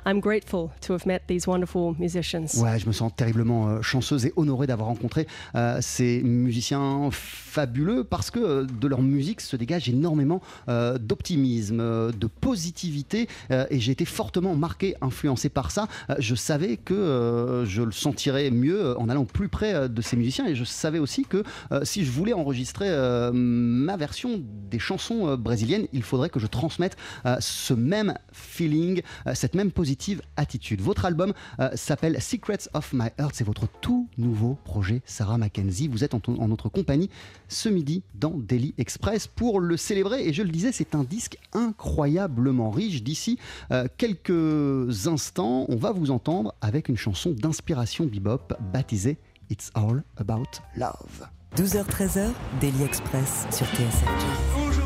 I'm 0.05 0.19
grateful 0.19 0.71
to 0.81 0.93
have 0.93 1.05
met 1.05 1.27
these 1.27 1.47
wonderful 1.47 1.95
musicians. 1.97 2.55
Ouais, 2.57 2.77
je 2.79 2.87
me 2.87 2.91
sens 2.91 3.11
terriblement 3.15 3.67
euh, 3.67 3.81
chanceuse 3.81 4.25
et 4.25 4.33
honorée 4.35 4.67
d'avoir 4.67 4.89
rencontré 4.89 5.27
euh, 5.55 5.79
ces 5.81 6.21
musiciens 6.23 7.09
fabuleux 7.11 8.03
parce 8.03 8.31
que 8.31 8.39
euh, 8.39 8.65
de 8.65 8.87
leur 8.87 9.01
musique 9.01 9.41
se 9.41 9.55
dégage 9.55 9.89
énormément 9.89 10.41
d'optimisme, 10.67 11.77
de 12.11 12.27
positivité 12.27 13.27
et 13.49 13.79
j'ai 13.79 13.91
été 13.91 14.05
fortement 14.05 14.55
marqué, 14.55 14.95
influencé 15.01 15.49
par 15.49 15.71
ça. 15.71 15.87
Je 16.19 16.35
savais 16.35 16.77
que 16.77 17.63
je 17.65 17.81
le 17.81 17.91
sentirais 17.91 18.51
mieux 18.51 18.99
en 18.99 19.09
allant 19.09 19.25
plus 19.25 19.47
près 19.47 19.87
de 19.87 20.01
ces 20.01 20.17
musiciens 20.17 20.47
et 20.47 20.55
je 20.55 20.63
savais 20.63 20.99
aussi 20.99 21.23
que 21.23 21.43
si 21.83 22.03
je 22.03 22.11
voulais 22.11 22.33
enregistrer 22.33 22.89
ma 23.31 23.97
version 23.97 24.41
des 24.69 24.79
chansons 24.79 25.35
brésiliennes, 25.37 25.87
il 25.93 26.03
faudrait 26.03 26.29
que 26.29 26.39
je 26.39 26.47
transmette 26.47 26.97
ce 27.39 27.73
même 27.73 28.15
feeling, 28.31 29.01
euh, 29.27 29.33
cette 29.33 29.55
même 29.55 29.71
positive 29.71 30.21
attitude. 30.37 30.81
Votre 30.81 31.05
album 31.05 31.33
euh, 31.59 31.69
s'appelle 31.75 32.21
Secrets 32.21 32.69
of 32.73 32.93
My 32.93 33.09
Heart. 33.17 33.35
C'est 33.35 33.43
votre 33.43 33.67
tout 33.81 34.07
nouveau 34.17 34.57
projet, 34.63 35.01
Sarah 35.05 35.37
Mackenzie. 35.37 35.87
Vous 35.87 36.03
êtes 36.03 36.13
en, 36.13 36.47
notre 36.47 36.69
compagnie 36.69 37.09
ce 37.47 37.69
midi 37.69 38.03
dans 38.13 38.31
Daily 38.31 38.73
Express 38.77 39.27
pour 39.27 39.59
le 39.59 39.77
célébrer. 39.77 40.27
Et 40.27 40.33
je 40.33 40.43
le 40.43 40.49
disais, 40.49 40.71
c'est 40.71 40.95
un 40.95 41.03
disque 41.03 41.37
incroyablement 41.53 42.69
riche. 42.69 43.03
D'ici 43.03 43.39
euh, 43.71 43.87
quelques 43.97 45.07
instants, 45.07 45.65
on 45.69 45.75
va 45.75 45.91
vous 45.91 46.11
entendre 46.11 46.55
avec 46.61 46.89
une 46.89 46.97
chanson 46.97 47.31
d'inspiration 47.31 48.05
bebop 48.05 48.53
baptisée 48.73 49.17
It's 49.49 49.69
All 49.75 50.03
About 50.17 50.61
Love. 50.75 51.27
12h-13h, 51.55 52.31
Daily 52.59 52.83
Express 52.83 53.47
sur 53.51 53.65
TSF 53.67 54.84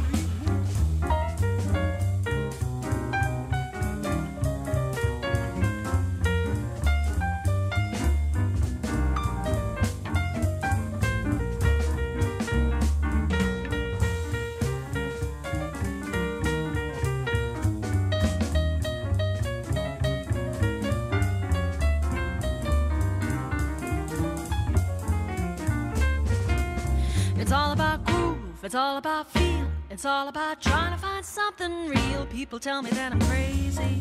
it's 28.69 28.75
all 28.75 28.97
about 28.97 29.27
feel, 29.31 29.67
it's 29.89 30.05
all 30.05 30.27
about 30.27 30.61
trying 30.61 30.93
to 30.93 30.99
find 30.99 31.25
something 31.25 31.87
real. 31.87 32.27
People 32.27 32.59
tell 32.59 32.83
me 32.83 32.91
that 32.91 33.11
I'm 33.11 33.19
crazy. 33.21 33.99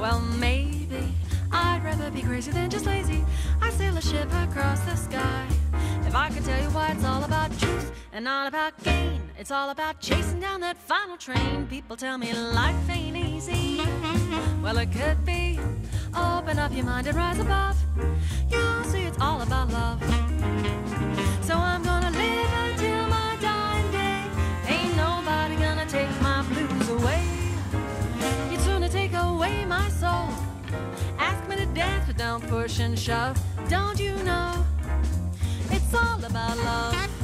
Well, 0.00 0.18
maybe 0.18 1.14
I'd 1.52 1.80
rather 1.84 2.10
be 2.10 2.22
crazy 2.22 2.50
than 2.50 2.68
just 2.68 2.86
lazy. 2.86 3.24
I 3.62 3.70
sail 3.70 3.96
a 3.96 4.02
ship 4.02 4.28
across 4.32 4.80
the 4.80 4.96
sky. 4.96 5.46
If 6.08 6.16
I 6.16 6.28
could 6.30 6.44
tell 6.44 6.60
you 6.60 6.70
why 6.70 6.90
it's 6.90 7.04
all 7.04 7.22
about 7.22 7.56
truth 7.60 7.92
and 8.12 8.24
not 8.24 8.48
about 8.48 8.82
gain, 8.82 9.22
it's 9.38 9.52
all 9.52 9.70
about 9.70 10.00
chasing 10.00 10.40
down 10.40 10.60
that 10.62 10.76
final 10.76 11.16
train. 11.16 11.68
People 11.68 11.94
tell 11.94 12.18
me 12.18 12.32
life 12.32 12.90
ain't 12.90 13.16
easy. 13.16 13.80
Well, 14.60 14.76
it 14.78 14.90
could 14.90 15.24
be. 15.24 15.60
Open 16.16 16.58
up 16.58 16.74
your 16.74 16.84
mind 16.84 17.06
and 17.06 17.16
rise 17.16 17.38
above. 17.38 17.76
You'll 18.50 18.82
see 18.82 19.02
it's 19.02 19.20
all 19.20 19.40
about 19.40 19.68
love. 19.68 20.02
Push 32.66 32.80
and 32.80 32.98
shove. 32.98 33.38
Don't 33.68 34.00
you 34.00 34.16
know? 34.24 34.66
It's 35.70 35.94
all 35.94 36.18
about 36.24 36.56
love. 36.58 37.15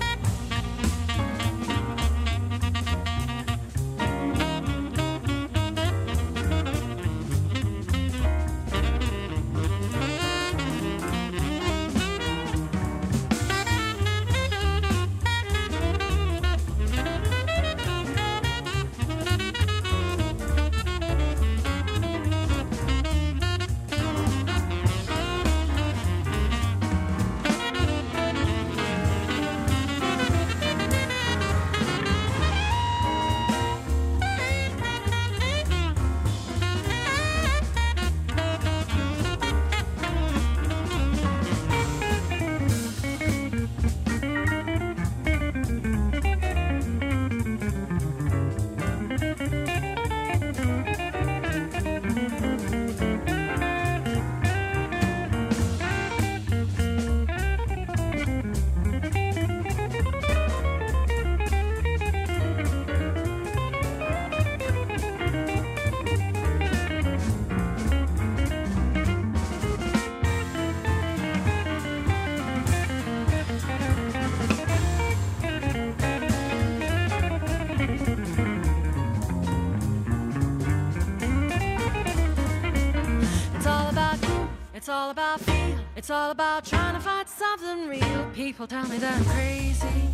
People 88.53 88.67
tell 88.67 88.87
me 88.87 88.99
that 88.99 89.17
I'm 89.17 89.25
crazy. 89.25 90.11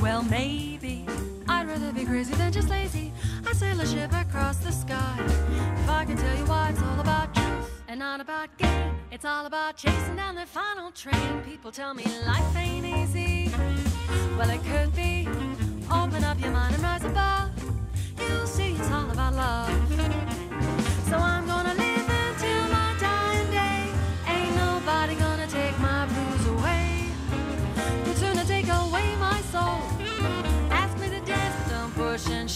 Well, 0.00 0.22
maybe 0.22 1.04
I'd 1.46 1.68
rather 1.68 1.92
be 1.92 2.06
crazy 2.06 2.32
than 2.36 2.50
just 2.50 2.70
lazy. 2.70 3.12
I 3.46 3.52
sail 3.52 3.78
a 3.78 3.86
ship 3.86 4.10
across 4.14 4.56
the 4.56 4.72
sky. 4.72 5.18
If 5.76 5.90
I 5.90 6.06
can 6.06 6.16
tell 6.16 6.34
you 6.38 6.46
why, 6.46 6.70
it's 6.70 6.80
all 6.80 6.98
about 7.00 7.34
truth 7.34 7.82
and 7.88 8.00
not 8.00 8.22
about 8.22 8.56
gain. 8.56 8.94
It's 9.10 9.26
all 9.26 9.44
about 9.44 9.76
chasing 9.76 10.16
down 10.16 10.36
the 10.36 10.46
final 10.46 10.90
train. 10.90 11.42
People 11.44 11.70
tell 11.70 11.92
me 11.92 12.04
life 12.26 12.56
ain't 12.56 12.86
easy. 12.86 13.52
Well, 14.38 14.48
it 14.48 14.64
could 14.64 14.96
be. 14.96 15.28
Open 15.92 16.24
up 16.24 16.40
your 16.40 16.52
mind 16.52 16.76
and 16.76 16.82
rise 16.82 17.04
above. 17.04 17.50
You'll 18.26 18.46
see 18.46 18.72
it's 18.72 18.90
all 18.90 19.10
about 19.10 19.34
love. 19.34 19.91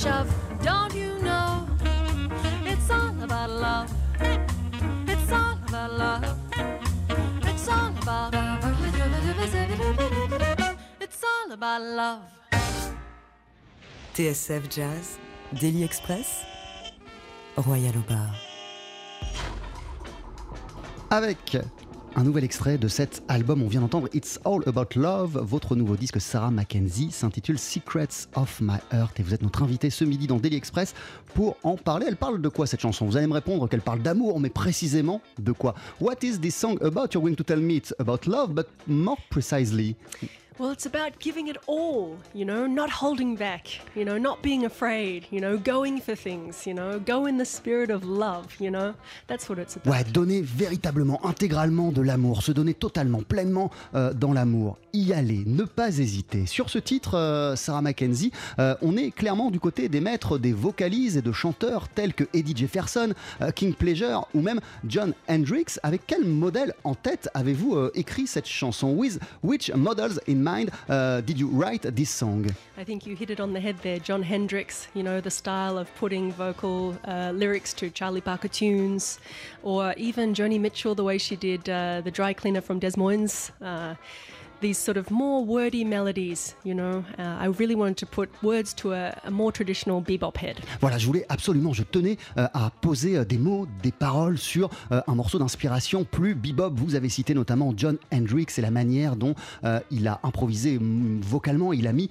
Shove. 0.06 0.30
Don't 0.62 0.94
you 0.94 1.12
know? 1.22 1.66
It's 2.64 2.90
all 2.90 3.16
about 3.22 3.50
love. 3.50 3.90
It's 5.12 5.32
all 5.32 5.58
about 5.68 5.90
love. 5.98 6.24
It's 7.50 7.68
all 7.68 7.92
about 8.02 8.34
It's 11.00 11.22
all 11.24 11.52
about 11.52 11.82
love. 11.82 12.22
TSF 14.14 14.68
Jazz, 14.70 15.18
Daily 15.60 15.82
Express, 15.82 16.44
Royal 17.56 17.96
au 17.96 18.04
bar. 18.08 18.30
Avec 21.10 21.58
un 22.16 22.24
nouvel 22.24 22.44
extrait 22.44 22.78
de 22.78 22.88
cet 22.88 23.22
album, 23.28 23.62
on 23.62 23.68
vient 23.68 23.82
d'entendre 23.82 24.08
It's 24.14 24.40
All 24.46 24.62
About 24.66 24.98
Love. 24.98 25.38
Votre 25.44 25.76
nouveau 25.76 25.96
disque 25.96 26.18
Sarah 26.18 26.50
Mackenzie 26.50 27.10
s'intitule 27.10 27.58
Secrets 27.58 28.26
of 28.34 28.58
My 28.62 28.78
Heart 28.90 29.20
et 29.20 29.22
vous 29.22 29.34
êtes 29.34 29.42
notre 29.42 29.62
invité 29.62 29.90
ce 29.90 30.02
midi 30.02 30.26
dans 30.26 30.38
Daily 30.38 30.56
Express 30.56 30.94
pour 31.34 31.58
en 31.62 31.76
parler. 31.76 32.06
Elle 32.08 32.16
parle 32.16 32.40
de 32.40 32.48
quoi 32.48 32.66
cette 32.66 32.80
chanson? 32.80 33.04
Vous 33.04 33.18
allez 33.18 33.26
me 33.26 33.34
répondre 33.34 33.68
qu'elle 33.68 33.82
parle 33.82 34.00
d'amour, 34.00 34.40
mais 34.40 34.48
précisément 34.48 35.20
de 35.38 35.52
quoi? 35.52 35.74
What 36.00 36.16
is 36.22 36.38
this 36.40 36.56
song 36.56 36.78
about? 36.80 37.08
You're 37.12 37.22
going 37.22 37.34
to 37.34 37.44
tell 37.44 37.60
me 37.60 37.74
it's 37.74 37.94
about 37.98 38.20
love, 38.26 38.54
but 38.54 38.66
more 38.86 39.18
precisely. 39.28 39.94
Well, 40.58 40.70
it's 40.70 40.86
about 40.86 41.18
giving 41.18 41.48
it 41.48 41.58
all, 41.66 42.16
you 42.34 42.46
know, 42.46 42.66
not 42.66 42.88
holding 42.88 43.36
back, 43.36 43.82
you 43.94 44.06
know, 44.06 44.16
not 44.16 44.40
being 44.42 44.64
afraid, 44.64 45.26
you 45.30 45.38
know, 45.38 45.58
going 45.58 46.00
for 46.00 46.16
things, 46.16 46.66
you 46.66 46.72
know, 46.72 46.98
go 46.98 47.26
in 47.26 47.36
the 47.36 47.44
spirit 47.44 47.90
of 47.90 48.04
love, 48.04 48.46
you 48.58 48.70
know. 48.70 48.94
That's 49.26 49.50
what 49.50 49.58
it's 49.58 49.76
about. 49.76 49.90
Ouais, 49.90 50.02
donner 50.04 50.40
véritablement, 50.40 51.20
intégralement 51.26 51.92
de 51.92 52.00
l'amour, 52.00 52.42
se 52.42 52.52
donner 52.52 52.72
totalement, 52.72 53.20
pleinement 53.20 53.70
euh, 53.94 54.14
dans 54.14 54.32
l'amour, 54.32 54.78
y 54.94 55.12
aller, 55.12 55.42
ne 55.44 55.64
pas 55.64 55.98
hésiter. 55.98 56.46
Sur 56.46 56.70
ce 56.70 56.78
titre, 56.78 57.18
euh, 57.18 57.54
Sarah 57.54 57.82
Mackenzie, 57.82 58.32
euh, 58.58 58.74
on 58.80 58.96
est 58.96 59.10
clairement 59.10 59.50
du 59.50 59.60
côté 59.60 59.90
des 59.90 60.00
maîtres 60.00 60.38
des 60.38 60.54
vocalises 60.54 61.18
et 61.18 61.22
de 61.22 61.32
chanteurs 61.32 61.90
tels 61.90 62.14
que 62.14 62.24
Eddie 62.32 62.56
Jefferson, 62.56 63.12
euh, 63.42 63.50
King 63.50 63.74
Pleasure 63.74 64.26
ou 64.32 64.40
même 64.40 64.60
John 64.86 65.12
Hendricks. 65.28 65.78
Avec 65.82 66.06
quel 66.06 66.24
modèle 66.24 66.72
en 66.82 66.94
tête 66.94 67.28
avez-vous 67.34 67.76
euh, 67.76 67.90
écrit 67.94 68.26
cette 68.26 68.48
chanson? 68.48 68.94
With 68.94 69.20
which 69.42 69.70
models 69.74 70.18
in 70.26 70.45
mind 70.52 70.70
uh, 70.88 71.20
did 71.28 71.36
you 71.42 71.48
write 71.60 71.82
this 72.00 72.10
song 72.10 72.40
I 72.78 72.84
think 72.84 73.06
you 73.06 73.16
hit 73.16 73.30
it 73.30 73.40
on 73.40 73.54
the 73.54 73.60
head 73.60 73.76
there, 73.82 73.98
John 73.98 74.22
Hendricks. 74.22 74.88
You 74.92 75.02
know, 75.02 75.18
the 75.22 75.30
style 75.30 75.78
of 75.78 75.88
putting 75.94 76.30
vocal 76.32 76.94
uh, 77.06 77.32
lyrics 77.34 77.72
to 77.74 77.88
Charlie 77.88 78.20
Parker 78.20 78.48
tunes, 78.48 79.18
or 79.62 79.94
even 79.96 80.34
Joni 80.34 80.60
Mitchell, 80.60 80.94
the 80.94 81.02
way 81.02 81.16
she 81.16 81.36
did 81.36 81.66
uh, 81.70 82.02
The 82.02 82.10
Dry 82.10 82.34
Cleaner 82.34 82.60
from 82.60 82.78
Des 82.78 82.92
Moines. 82.96 83.50
These 84.60 84.78
sort 84.78 84.96
of 84.96 85.10
more 85.10 85.44
wordy 85.44 85.84
melodies, 85.84 86.56
you 86.64 86.74
know? 86.74 87.04
I 87.18 87.46
really 87.58 87.74
wanted 87.74 87.98
to 87.98 88.06
put 88.06 88.30
words 88.42 88.72
to 88.76 88.92
a, 88.92 89.14
a 89.24 89.30
more 89.30 89.52
traditional 89.52 90.00
bebop 90.00 90.38
head. 90.38 90.56
Voilà, 90.80 90.96
je 90.96 91.06
voulais 91.06 91.26
absolument, 91.28 91.74
je 91.74 91.82
tenais 91.82 92.16
euh, 92.38 92.48
à 92.54 92.70
poser 92.80 93.18
euh, 93.18 93.24
des 93.24 93.36
mots, 93.36 93.66
des 93.82 93.92
paroles 93.92 94.38
sur 94.38 94.70
euh, 94.92 95.02
un 95.06 95.14
morceau 95.14 95.38
d'inspiration 95.38 96.04
plus 96.04 96.34
bebop. 96.34 96.72
Vous 96.74 96.94
avez 96.94 97.10
cité 97.10 97.34
notamment 97.34 97.74
John 97.76 97.98
Hendricks 98.12 98.58
et 98.58 98.62
la 98.62 98.70
manière 98.70 99.16
dont 99.16 99.34
il 99.90 100.08
a 100.08 100.20
improvisé 100.22 100.78
vocalement. 100.80 101.72
Il 101.72 101.86
a 101.86 101.92
mis 101.92 102.08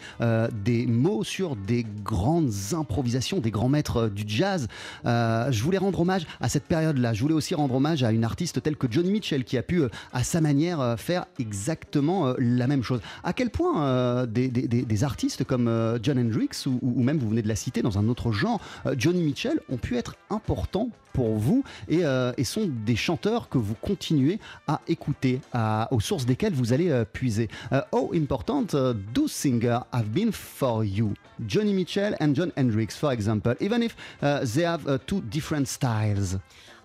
des 0.53 0.85
mots 0.85 1.23
sur 1.23 1.55
des 1.55 1.85
grandes 2.03 2.51
improvisations, 2.73 3.39
des 3.39 3.51
grands 3.51 3.69
maîtres 3.69 4.07
du 4.07 4.23
jazz. 4.27 4.67
Je 5.03 5.63
voulais 5.63 5.77
rendre 5.77 5.99
hommage 5.99 6.27
à 6.41 6.49
cette 6.49 6.65
période-là. 6.65 7.13
Je 7.13 7.21
voulais 7.21 7.33
aussi 7.33 7.55
rendre 7.55 7.75
hommage 7.75 8.03
à 8.03 8.11
une 8.11 8.23
artiste 8.23 8.61
telle 8.61 8.75
que 8.75 8.87
Johnny 8.89 9.11
Mitchell 9.11 9.43
qui 9.43 9.57
a 9.57 9.63
pu, 9.63 9.83
à 10.13 10.23
sa 10.23 10.41
manière, 10.41 10.95
faire 10.97 11.25
exactement 11.39 12.34
la 12.39 12.67
même 12.67 12.83
chose. 12.83 13.01
À 13.23 13.33
quel 13.33 13.49
point 13.49 13.85
euh, 13.85 14.25
des, 14.25 15.03
artistes 15.03 15.43
comme 15.43 15.67
euh, 15.67 15.99
John 16.01 16.17
Hendricks 16.17 16.65
ou, 16.65 17.03
même, 17.03 17.17
vous 17.17 17.29
venez 17.29 17.41
de 17.41 17.47
la 17.47 17.55
citer, 17.55 17.81
dans 17.81 17.97
un 17.97 18.07
autre 18.07 18.31
genre, 18.31 18.59
euh, 18.85 18.95
Johnny 18.97 19.21
Mitchell, 19.21 19.59
ont 19.69 19.77
pu 19.77 19.97
être 19.97 20.15
importants 20.29 20.89
pour 21.13 21.37
vous 21.37 21.63
et, 21.87 22.03
sont 22.43 22.69
des 22.85 22.97
chanteurs 22.97 23.47
que 23.47 23.57
vous 23.57 23.73
continuez 23.73 24.37
à 24.67 24.81
écouter, 24.89 25.39
aux 25.91 26.01
sources 26.01 26.25
desquelles 26.25 26.53
vous 26.53 26.73
allez 26.73 27.03
puiser. 27.13 27.47
How 27.93 28.11
important 28.13 28.73
uh, 28.73 28.93
those 29.13 29.31
singers 29.31 29.79
have 29.93 30.07
been 30.07 30.33
for 30.33 30.83
you? 30.83 31.13
Johnny 31.47 31.73
Mitchell 31.73 32.17
and 32.19 32.35
John 32.35 32.51
Hendricks, 32.57 32.97
for 32.97 33.13
example, 33.13 33.55
even 33.61 33.81
if 33.81 33.95
they 34.21 34.65
have 34.65 34.85
uh, 34.87 34.97
two 35.07 35.21
different 35.21 35.67
styles. 35.67 36.37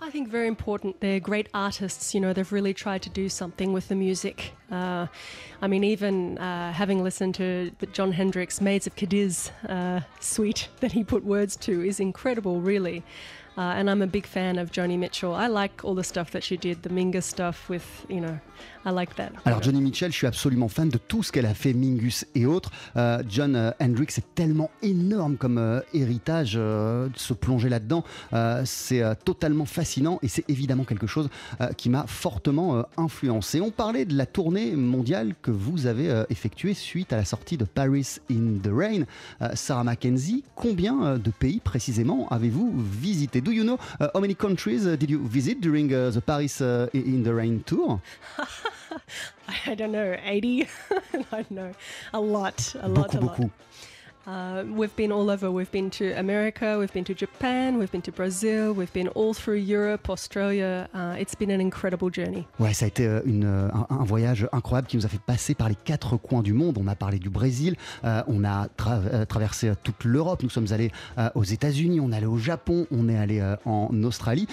I 0.03 0.11
think 0.11 0.29
very 0.29 0.49
important. 0.49 1.01
They're 1.01 1.21
great 1.21 1.49
artists. 1.53 2.15
You 2.15 2.21
know, 2.21 2.33
they've 2.33 2.51
really 2.51 2.73
tried 2.73 3.03
to 3.03 3.11
do 3.11 3.29
something 3.29 3.75
with 3.75 3.89
the 3.89 3.95
music. 3.95 4.53
Uh, 4.71 5.07
I 5.61 5.67
mean, 5.67 5.85
even 5.85 6.39
uh, 6.39 6.73
having 6.73 7.05
listened 7.05 7.35
to 7.35 7.71
John 7.93 8.13
Hendricks' 8.13 8.63
"Maids 8.63 8.87
of 8.87 8.97
Cadiz" 8.97 9.51
uh, 9.69 10.01
suite 10.19 10.69
that 10.81 10.93
he 10.93 11.05
put 11.05 11.23
words 11.23 11.55
to 11.57 11.85
is 11.85 12.01
incredible, 12.01 12.61
really. 12.61 13.03
Uh, 13.59 13.75
and 13.77 13.91
I'm 13.91 14.01
a 14.01 14.07
big 14.07 14.25
fan 14.27 14.59
of 14.59 14.73
Joni 14.73 14.99
Mitchell. 14.99 15.35
I 15.35 15.49
like 15.49 15.85
all 15.85 15.95
the 15.95 16.05
stuff 16.05 16.31
that 16.31 16.43
she 16.43 16.57
did, 16.57 16.83
the 16.83 16.89
Mingus 16.89 17.25
stuff 17.25 17.69
with, 17.69 18.07
you 18.09 18.21
know, 18.21 18.41
I 18.85 18.91
like 18.93 19.15
that. 19.17 19.31
Alors 19.45 19.63
Johnny 19.63 19.81
Mitchell, 19.81 20.11
je 20.11 20.17
suis 20.17 20.27
absolument 20.27 20.69
fan 20.69 20.89
de 20.89 20.99
tout 20.99 21.23
ce 21.23 21.33
qu'elle 21.33 21.47
a 21.47 21.55
fait, 21.55 21.73
Mingus 21.75 22.25
et 22.35 22.47
autres. 22.47 22.71
Euh, 22.97 23.23
John 23.29 23.55
euh, 23.55 23.71
Hendricks 23.81 24.17
est 24.19 24.35
tellement 24.35 24.71
énorme 24.83 25.37
comme 25.37 25.59
euh, 25.59 25.81
héritage, 25.93 26.55
euh, 26.57 27.09
de 27.09 27.19
se 27.19 27.35
plonger 27.35 27.69
là-dedans, 27.69 28.05
euh, 28.33 28.63
c'est 28.65 29.03
totalement 29.25 29.65
fascinant 29.65 30.19
et 30.23 30.29
c'est 30.29 30.49
évidemment 30.49 30.85
quelque 30.85 31.07
chose 31.07 31.29
qui 31.77 31.91
m'a 31.91 32.07
fortement 32.07 32.85
influencé. 32.97 33.61
On 33.61 33.71
parlait 33.71 34.05
de 34.05 34.17
la 34.17 34.27
tournée 34.27 34.73
mondiale 34.77 35.35
que 35.43 35.51
vous 35.51 35.87
avez 35.87 36.25
effectuée 36.31 36.75
suite 36.75 37.13
à 37.13 37.17
la 37.17 37.25
sortie 37.25 37.57
de 37.57 37.65
Paris 37.65 38.17
in 38.31 38.59
the 38.63 38.71
Rain. 38.73 39.05
Sarah 39.55 39.85
Mackenzie, 39.85 40.45
combien 40.55 41.19
de 41.19 41.31
pays 41.31 41.61
précisément 41.61 42.29
avez-vous 42.31 42.73
visité? 42.77 43.41
Do 43.41 43.53
you 43.53 43.65
know 43.65 43.79
uh, 44.01 44.09
how 44.15 44.21
many 44.21 44.35
countries 44.35 44.87
did 44.97 45.11
you 45.11 45.21
visit 45.27 45.61
during 45.61 45.93
uh, 45.93 46.11
the 46.11 46.21
Paris 46.21 46.61
uh, 46.61 46.89
in 46.95 47.23
the 47.23 47.33
Rain 47.33 47.61
tour? 47.65 48.01
I 49.67 49.75
don't 49.75 49.93
know, 49.93 50.17
80? 50.23 50.69
I 51.33 51.43
don't 51.43 51.51
know. 51.51 51.73
A 52.13 52.21
lot, 52.21 52.75
a 52.81 52.89
lot, 52.89 53.15
a 53.15 53.21
lot. 53.21 53.41
Uh, 54.31 54.63
we've 54.77 54.95
been 54.95 55.11
all 55.11 55.29
over. 55.29 55.51
We've 55.51 55.71
been 55.73 55.91
to 55.91 56.13
America, 56.17 56.79
we've 56.79 56.93
been 56.93 57.05
to 57.05 57.15
Japan, 57.15 57.79
we've 57.79 57.91
been 57.91 58.03
to 58.03 58.13
Brazil, 58.13 58.73
we've 58.73 58.93
been 58.93 59.09
all 59.17 59.35
through 59.35 59.59
Europe, 59.59 60.09
Australia. 60.09 60.89
Uh, 60.95 61.17
it's 61.19 61.35
been 61.35 61.51
an 61.51 61.61
incredible 61.61 62.11
journey. 62.15 62.47
Ouais, 62.61 62.73
ça 62.73 62.85
a 62.85 62.89
été 62.89 63.07
euh, 63.07 63.23
une, 63.25 63.45
euh, 63.45 63.69
un, 63.73 63.87
un 63.91 64.05
voyage 64.05 64.49
incroyable 64.53 64.87
qui 64.87 64.97
nous 64.97 65.05
a 65.05 65.09
fait 65.09 65.21
passer 65.21 65.57
par 65.57 65.69
les 65.69 65.75
quatre 65.75 66.17
coins 66.17 66.43
du 66.43 66.53
monde. 66.53 66.79
On 66.81 66.87
a 66.87 66.95
parlé 66.95 67.19
du 67.19 67.29
Brésil, 67.29 67.75
euh, 68.05 68.23
on 68.29 68.45
a 68.45 68.69
tra- 68.79 69.03
euh, 69.13 69.25
traversé 69.25 69.73
toute 69.83 70.05
l'Europe, 70.05 70.45
nous 70.45 70.49
sommes 70.51 70.69
allés 70.71 70.93
euh, 71.19 71.29
aux 71.35 71.43
États-Unis, 71.43 71.99
on 71.99 72.13
est 72.13 72.17
allé 72.17 72.27
au 72.27 72.39
Japon, 72.39 72.87
on 72.93 73.09
est 73.09 73.19
allé 73.19 73.41
euh, 73.41 73.57
en 73.65 73.89
Australie. 74.05 74.47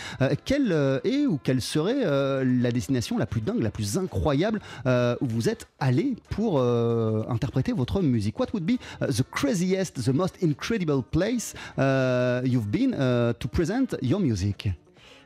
Quelle 0.45 0.71
est 1.03 1.27
ou 1.27 1.37
quelle 1.43 1.61
serait 1.61 2.03
la 2.43 2.71
destination 2.71 3.17
la 3.19 3.27
plus 3.27 3.41
dingue, 3.41 3.61
la 3.61 3.69
plus 3.69 3.97
incroyable 3.97 4.59
où 4.85 5.25
vous 5.27 5.49
êtes 5.49 5.67
allé 5.79 6.15
pour 6.29 6.59
interpréter 6.61 7.73
votre 7.73 8.01
musique? 8.01 8.39
What 8.39 8.47
would 8.53 8.65
be 8.65 8.77
the 9.01 9.21
craziest, 9.67 10.05
the 10.05 10.13
most 10.13 10.37
incredible 10.41 11.03
place 11.03 11.53
uh, 11.77 12.41
you've 12.43 12.71
been 12.71 12.93
uh, 12.93 13.33
to 13.39 13.47
present 13.47 13.95
your 14.01 14.19
music 14.19 14.69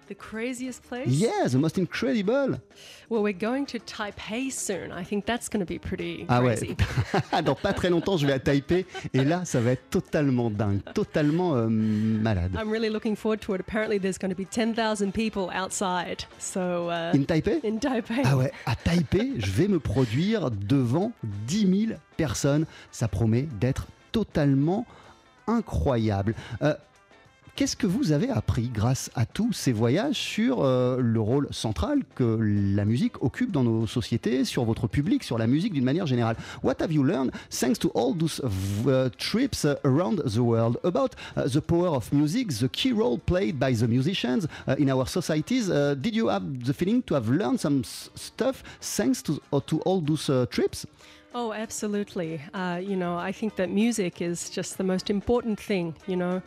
The 0.08 0.16
craziest 0.16 0.84
place? 0.90 1.08
Yeah, 1.08 1.48
the 1.48 1.58
most 1.58 1.78
incredible. 1.78 2.60
Well, 3.08 3.24
we're 3.24 3.32
going 3.50 3.66
to 3.68 3.80
Taipei 3.80 4.52
soon. 4.52 4.92
I 4.92 5.06
think 5.06 5.26
that's 5.26 5.48
going 5.48 5.62
to 5.62 5.66
be 5.66 5.80
pretty 5.80 6.26
Ah 6.28 6.42
ouais. 6.42 6.58
crazy. 6.58 6.76
Dans 7.46 7.56
pas 7.56 7.72
très 7.72 7.90
longtemps, 7.90 8.18
je 8.18 8.28
vais 8.28 8.34
à 8.34 8.40
Taipei 8.40 8.86
et 9.14 9.24
là, 9.24 9.46
ça 9.46 9.62
va 9.62 9.72
être 9.72 9.90
totalement 9.90 10.50
dingue, 10.52 10.82
totalement 10.94 11.56
euh, 11.56 11.70
malade. 11.70 12.52
I'm 12.60 12.70
really 12.70 12.90
looking 12.90 13.16
forward 13.16 13.40
to 13.46 13.54
it. 13.56 13.62
Apparently, 13.62 14.00
there's 14.00 14.18
going 14.18 14.32
to 14.32 14.36
be 14.36 14.46
10,000 14.46 15.14
people 15.14 15.50
outside. 15.54 16.26
So, 16.40 16.90
uh, 16.90 17.14
In 17.16 17.24
Taipei? 17.24 17.62
In 17.64 17.78
Taipei. 17.80 18.24
Ah 18.26 18.36
ouais, 18.36 18.52
à 18.66 18.76
Taipei, 18.76 19.36
je 19.38 19.50
vais 19.52 19.70
me 19.70 19.80
produire 19.80 20.52
devant 20.52 21.14
10 21.48 21.88
000 21.88 22.00
personnes. 22.18 22.66
Ça 22.92 23.08
promet 23.08 23.48
d'être 23.62 23.88
totalement 24.12 24.86
incroyable. 25.48 26.36
Euh, 26.62 26.74
Qu'est-ce 27.58 27.76
que 27.76 27.86
vous 27.86 28.14
avez 28.14 28.30
appris 28.30 28.70
grâce 28.70 29.12
à 29.14 29.26
tous 29.26 29.52
ces 29.52 29.74
voyages 29.74 30.16
sur 30.16 30.64
euh, 30.64 31.00
le 31.02 31.20
rôle 31.20 31.48
central 31.52 32.00
que 32.16 32.38
la 32.40 32.86
musique 32.86 33.22
occupe 33.22 33.52
dans 33.52 33.64
nos 33.64 33.86
sociétés, 33.86 34.46
sur 34.46 34.64
votre 34.64 34.88
public, 34.88 35.22
sur 35.24 35.38
la 35.38 35.48
musique 35.48 35.74
d'une 35.74 35.84
manière 35.84 36.08
générale? 36.08 36.38
What 36.64 36.76
have 36.80 36.94
you 36.94 37.04
learned 37.04 37.32
thanks 37.50 37.78
to 37.80 37.92
all 37.94 38.16
those 38.18 38.42
uh, 38.88 39.10
trips 39.18 39.66
around 39.84 40.24
the 40.24 40.40
world? 40.40 40.80
About 40.84 41.10
uh, 41.36 41.50
the 41.50 41.60
power 41.60 41.90
of 41.90 42.12
music, 42.14 42.48
the 42.54 42.70
key 42.70 42.94
role 42.94 43.20
played 43.20 43.60
by 43.60 43.74
the 43.74 43.88
musicians 43.88 44.48
uh, 44.68 44.76
in 44.80 44.90
our 44.90 45.06
societies? 45.06 45.70
Uh, 45.70 45.94
did 46.00 46.16
you 46.16 46.30
have 46.30 46.64
the 46.66 46.74
feeling 46.74 47.04
to 47.04 47.16
have 47.16 47.28
learned 47.30 47.60
some 47.60 47.84
stuff 47.84 48.64
thanks 48.80 49.22
to, 49.24 49.42
uh, 49.52 49.60
all 49.86 50.00
those 50.00 50.30
uh, 50.30 50.46
trips? 50.50 50.86
Oh, 51.34 51.54
absolutely. 51.54 52.42
Uh, 52.54 52.82
you 52.84 52.96
know, 52.98 53.18
I 53.18 53.32
think 53.32 53.56
that 53.56 53.70
music 53.70 54.22
is 54.22 54.50
just 54.50 54.78
the 54.78 54.84
most 54.84 55.10
important 55.10 55.60
thing. 55.60 55.96
You 56.06 56.18
know, 56.18 56.42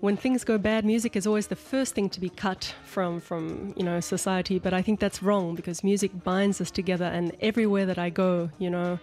when 0.00 0.16
things 0.16 0.42
go 0.42 0.56
bad, 0.56 0.86
music 0.86 1.16
is 1.16 1.26
always 1.26 1.48
the 1.48 1.56
first 1.56 1.94
thing 1.94 2.08
to 2.10 2.20
be 2.20 2.30
cut 2.30 2.74
from 2.84 3.20
from 3.20 3.74
you 3.76 3.84
know 3.84 4.00
society. 4.00 4.58
But 4.58 4.72
I 4.72 4.80
think 4.80 5.00
that's 5.00 5.22
wrong 5.22 5.54
because 5.54 5.84
music 5.84 6.24
binds 6.24 6.62
us 6.62 6.70
together, 6.70 7.04
and 7.04 7.36
everywhere 7.40 7.84
that 7.84 7.98
I 7.98 8.08
go, 8.08 8.50
you 8.58 8.70
know, 8.70 8.98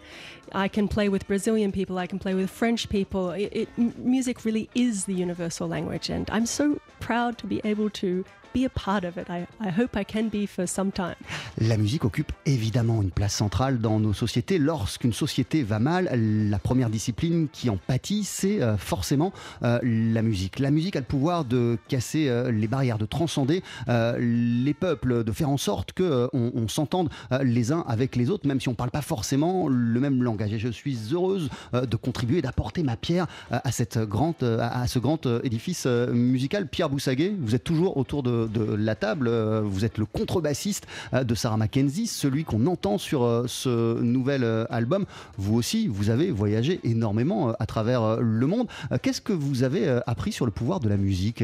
I 0.52 0.68
can 0.68 0.88
play 0.88 1.10
with 1.10 1.28
Brazilian 1.28 1.72
people, 1.72 2.00
I 2.00 2.08
can 2.08 2.18
play 2.18 2.34
with 2.34 2.50
French 2.50 2.90
people. 2.90 3.32
It, 3.32 3.52
it, 3.54 3.98
music 3.98 4.46
really 4.46 4.68
is 4.74 5.06
the 5.06 5.14
universal 5.14 5.68
language, 5.68 6.10
and 6.10 6.28
I'm 6.32 6.48
so 6.48 6.82
proud 7.00 7.38
to 7.38 7.46
be 7.46 7.62
able 7.64 7.92
to 8.02 8.26
be 8.54 8.66
a 8.66 8.70
part 8.70 9.04
of 9.04 9.18
it. 9.18 9.28
I, 9.30 9.46
I 9.60 9.70
hope 9.70 9.98
I 9.98 10.06
can 10.06 10.30
be 10.30 10.48
for 10.48 10.68
some 10.68 10.92
time. 10.92 11.16
La 11.58 11.78
musique 11.78 12.06
occupe 12.06 12.32
évidemment 12.46 13.02
une 13.02 13.12
place 13.12 13.34
centrale 13.34 13.80
dans 13.80 14.00
nos 14.00 14.14
sociétés. 14.14 14.58
Lorsqu'une 14.58 15.14
société 15.14 15.64
va 15.64 15.80
mal, 15.80 16.10
la 16.50 16.60
première 16.60 16.90
discipline 16.90 17.48
qui 17.52 17.70
en 17.70 17.78
pâtit, 17.78 18.24
c'est 18.24 18.62
euh, 18.62 18.78
forcément 18.78 19.34
euh, 19.64 19.80
la 19.84 20.22
musique. 20.22 20.60
La 20.60 20.72
musique 20.72 20.96
a 20.96 21.00
le 21.00 21.06
pouvoir 21.06 21.46
de 21.46 21.78
casser 21.88 22.28
euh, 22.30 22.52
les 22.52 22.68
barrières, 22.68 22.98
de 22.98 23.06
transcender 23.06 23.64
les 23.88 24.74
peuples, 24.74 25.24
de 25.24 25.32
faire 25.32 25.50
en 25.50 25.58
sorte 25.58 25.94
que 25.94 26.30
on, 26.34 26.52
on 26.56 26.68
s'entende 26.68 27.10
les 27.42 27.72
uns 27.72 27.84
avec 27.88 28.16
les 28.16 28.30
autres, 28.30 28.48
même 28.48 28.60
si 28.60 28.68
on 28.68 28.72
ne 28.72 28.76
parle 28.76 28.92
pas 28.92 29.02
forcément 29.02 29.68
le 29.68 30.00
même 30.00 30.22
langage. 30.24 30.54
Et 30.54 30.60
je 30.60 30.70
suis 30.70 30.98
heureuse 31.12 31.50
de 31.74 31.96
contribuer, 31.96 32.42
d'apporter 32.42 32.84
ma 32.84 32.96
pierre 32.96 33.28
à, 33.52 33.72
cette 33.72 33.98
grande, 33.98 34.36
à 34.44 34.88
ce 34.88 35.00
grand 35.00 35.26
édifice 35.44 35.86
musical. 35.86 36.68
Pierre 36.68 36.90
Boussaguet, 36.90 37.34
vous 37.40 37.56
êtes 37.56 37.64
toujours 37.64 37.98
autour 37.98 38.24
de, 38.24 38.43
de 38.48 38.64
la 38.76 38.96
table. 38.96 39.28
euh, 39.28 39.62
Vous 39.64 39.86
êtes 39.86 39.98
le 39.98 40.06
contrebassiste 40.06 40.88
euh, 41.14 41.24
de 41.24 41.36
Sarah 41.36 41.58
Mackenzie, 41.58 42.08
celui 42.08 42.44
qu'on 42.44 42.66
entend 42.68 42.98
sur 42.98 43.24
euh, 43.24 43.46
ce 43.48 44.02
nouvel 44.02 44.44
album. 44.70 45.06
Vous 45.38 45.56
aussi, 45.56 45.88
vous 45.88 46.10
avez 46.10 46.32
voyagé 46.32 46.80
énormément 46.84 47.54
à 47.60 47.66
travers 47.66 48.18
le 48.18 48.48
monde. 48.48 48.68
Qu'est-ce 49.02 49.22
que 49.22 49.34
vous 49.34 49.64
avez 49.64 49.88
appris 50.08 50.32
sur 50.32 50.46
le 50.46 50.52
pouvoir 50.52 50.80
de 50.80 50.90
la 50.90 50.98
musique 50.98 51.44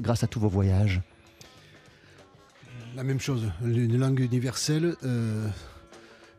grâce 0.00 0.24
à 0.24 0.26
tous 0.26 0.40
vos 0.40 0.48
voyages? 0.48 1.00
La 2.96 3.04
même 3.04 3.20
chose, 3.20 3.50
une 3.64 3.98
langue 3.98 4.20
universelle. 4.20 4.94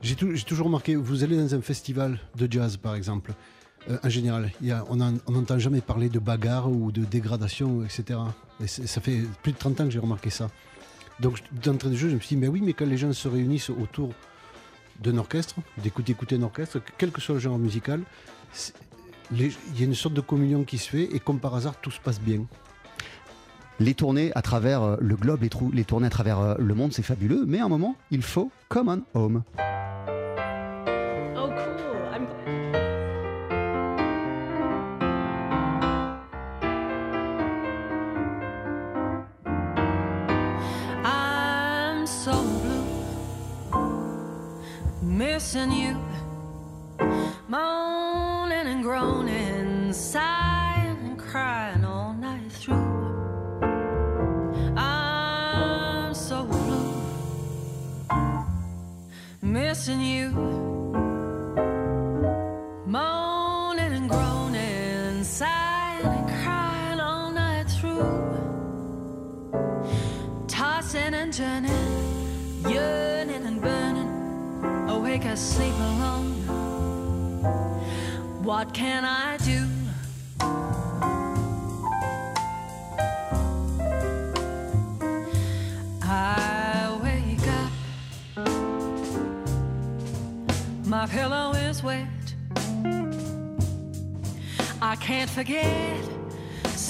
j'ai 0.01 0.15
toujours 0.15 0.67
remarqué, 0.67 0.95
vous 0.95 1.23
allez 1.23 1.37
dans 1.37 1.55
un 1.55 1.61
festival 1.61 2.19
de 2.37 2.51
jazz 2.51 2.77
par 2.77 2.95
exemple, 2.95 3.33
euh, 3.89 3.97
en 4.03 4.09
général, 4.09 4.51
on 4.89 4.95
n'entend 4.95 5.57
jamais 5.57 5.81
parler 5.81 6.09
de 6.09 6.19
bagarre 6.19 6.69
ou 6.69 6.91
de 6.91 7.03
dégradation, 7.03 7.83
etc. 7.83 8.19
Ça 8.65 9.01
fait 9.01 9.21
plus 9.41 9.53
de 9.53 9.57
30 9.57 9.81
ans 9.81 9.85
que 9.85 9.91
j'ai 9.91 9.99
remarqué 9.99 10.29
ça. 10.29 10.49
Donc 11.19 11.39
d'entrée 11.63 11.89
de 11.89 11.95
jeu, 11.95 12.09
je 12.09 12.15
me 12.15 12.19
suis 12.19 12.35
dit, 12.35 12.41
mais 12.41 12.47
oui, 12.47 12.61
mais 12.63 12.73
quand 12.73 12.85
les 12.85 12.97
gens 12.97 13.11
se 13.13 13.27
réunissent 13.27 13.69
autour 13.69 14.13
d'un 14.99 15.17
orchestre, 15.17 15.55
d'écouter 15.77 16.11
écouter 16.11 16.35
un 16.35 16.43
orchestre, 16.43 16.79
quel 16.97 17.11
que 17.11 17.21
soit 17.21 17.35
le 17.35 17.41
genre 17.41 17.57
musical, 17.57 18.01
il 19.31 19.47
y 19.77 19.81
a 19.81 19.85
une 19.85 19.95
sorte 19.95 20.13
de 20.13 20.21
communion 20.21 20.63
qui 20.63 20.77
se 20.77 20.89
fait 20.89 21.03
et 21.15 21.19
comme 21.19 21.39
par 21.39 21.55
hasard, 21.55 21.75
tout 21.81 21.91
se 21.91 21.99
passe 21.99 22.19
bien. 22.19 22.45
Les 23.79 23.95
tournées 23.95 24.31
à 24.35 24.41
travers 24.43 24.83
euh, 24.83 24.97
le 24.99 25.15
globe, 25.15 25.41
les, 25.41 25.49
les 25.73 25.85
tournées 25.85 26.07
à 26.07 26.11
travers 26.11 26.39
euh, 26.39 26.55
le 26.59 26.75
monde, 26.75 26.93
c'est 26.93 27.01
fabuleux. 27.01 27.45
Mais 27.47 27.59
à 27.59 27.65
un 27.65 27.69
moment, 27.69 27.95
il 28.11 28.21
faut 28.21 28.51
Common 28.69 29.01
Home. 29.15 29.41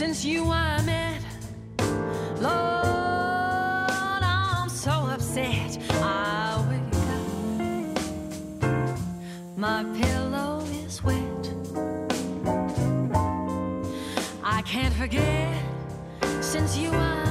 Since 0.02 0.26
you 0.26 0.50
I 0.50 0.82
met. 0.82 1.22
Lord, 2.40 4.24
I'm 4.24 4.68
so 4.68 4.90
upset. 4.90 5.78
I 6.02 6.66
wake 6.72 6.96
up, 8.64 8.80
my 9.56 9.84
pillow 10.02 10.66
is 10.84 11.04
wet. 11.04 11.44
I 14.44 14.64
can't 14.64 14.96
forget 14.96 15.56
since 16.40 16.76
you 16.76 16.90
I 16.90 17.31